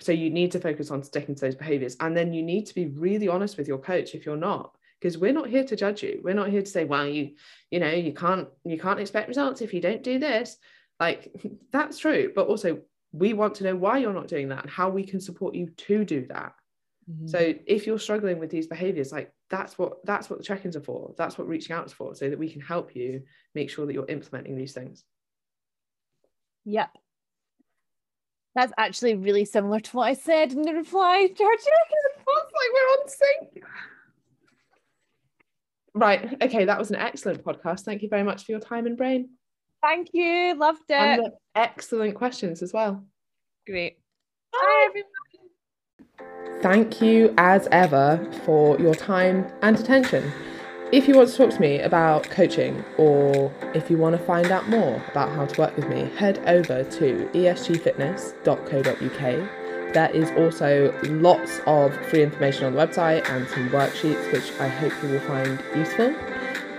[0.00, 2.74] So you need to focus on sticking to those behaviors and then you need to
[2.74, 6.02] be really honest with your coach if you're not because we're not here to judge
[6.02, 7.32] you we're not here to say well you
[7.70, 10.56] you know you can't you can't expect results if you don't do this
[10.98, 11.30] like
[11.72, 12.80] that's true but also
[13.18, 15.70] we want to know why you're not doing that and how we can support you
[15.70, 16.52] to do that.
[17.10, 17.28] Mhm.
[17.30, 20.82] So if you're struggling with these behaviors, like that's what that's what the check-ins are
[20.82, 21.14] for.
[21.16, 23.22] That's what reaching out is for, so that we can help you
[23.54, 25.04] make sure that you're implementing these things.
[26.64, 26.90] Yep.
[28.54, 31.46] That's actually really similar to what I said in the reply check-in.
[32.28, 33.64] It's like we're on sync.
[35.96, 36.40] Right.
[36.42, 37.80] Okay, that was an excellent podcast.
[37.80, 39.30] Thank you very much for your time and brain.
[39.82, 40.54] Thank you.
[40.54, 40.94] Loved it.
[40.94, 43.02] And excellent questions as well.
[43.66, 43.96] Great.
[44.52, 45.08] Bye, everyone.
[46.62, 50.30] Thank you as ever for your time and attention.
[50.92, 54.52] If you want to talk to me about coaching or if you want to find
[54.52, 59.65] out more about how to work with me, head over to esgfitness.co.uk.
[59.96, 64.68] There is also lots of free information on the website and some worksheets which I
[64.68, 66.14] hope you will find useful.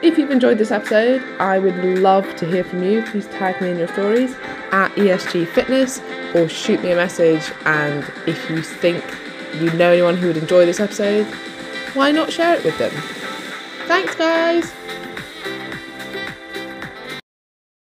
[0.04, 3.02] If you've enjoyed this episode, I would love to hear from you.
[3.02, 4.36] Please tag me in your stories
[4.72, 6.00] at ESG Fitness
[6.36, 7.52] or shoot me a message.
[7.66, 9.04] And if you think
[9.56, 11.26] you know anyone who would enjoy this episode,
[11.96, 12.92] why not share it with them?
[13.88, 14.72] Thanks, guys.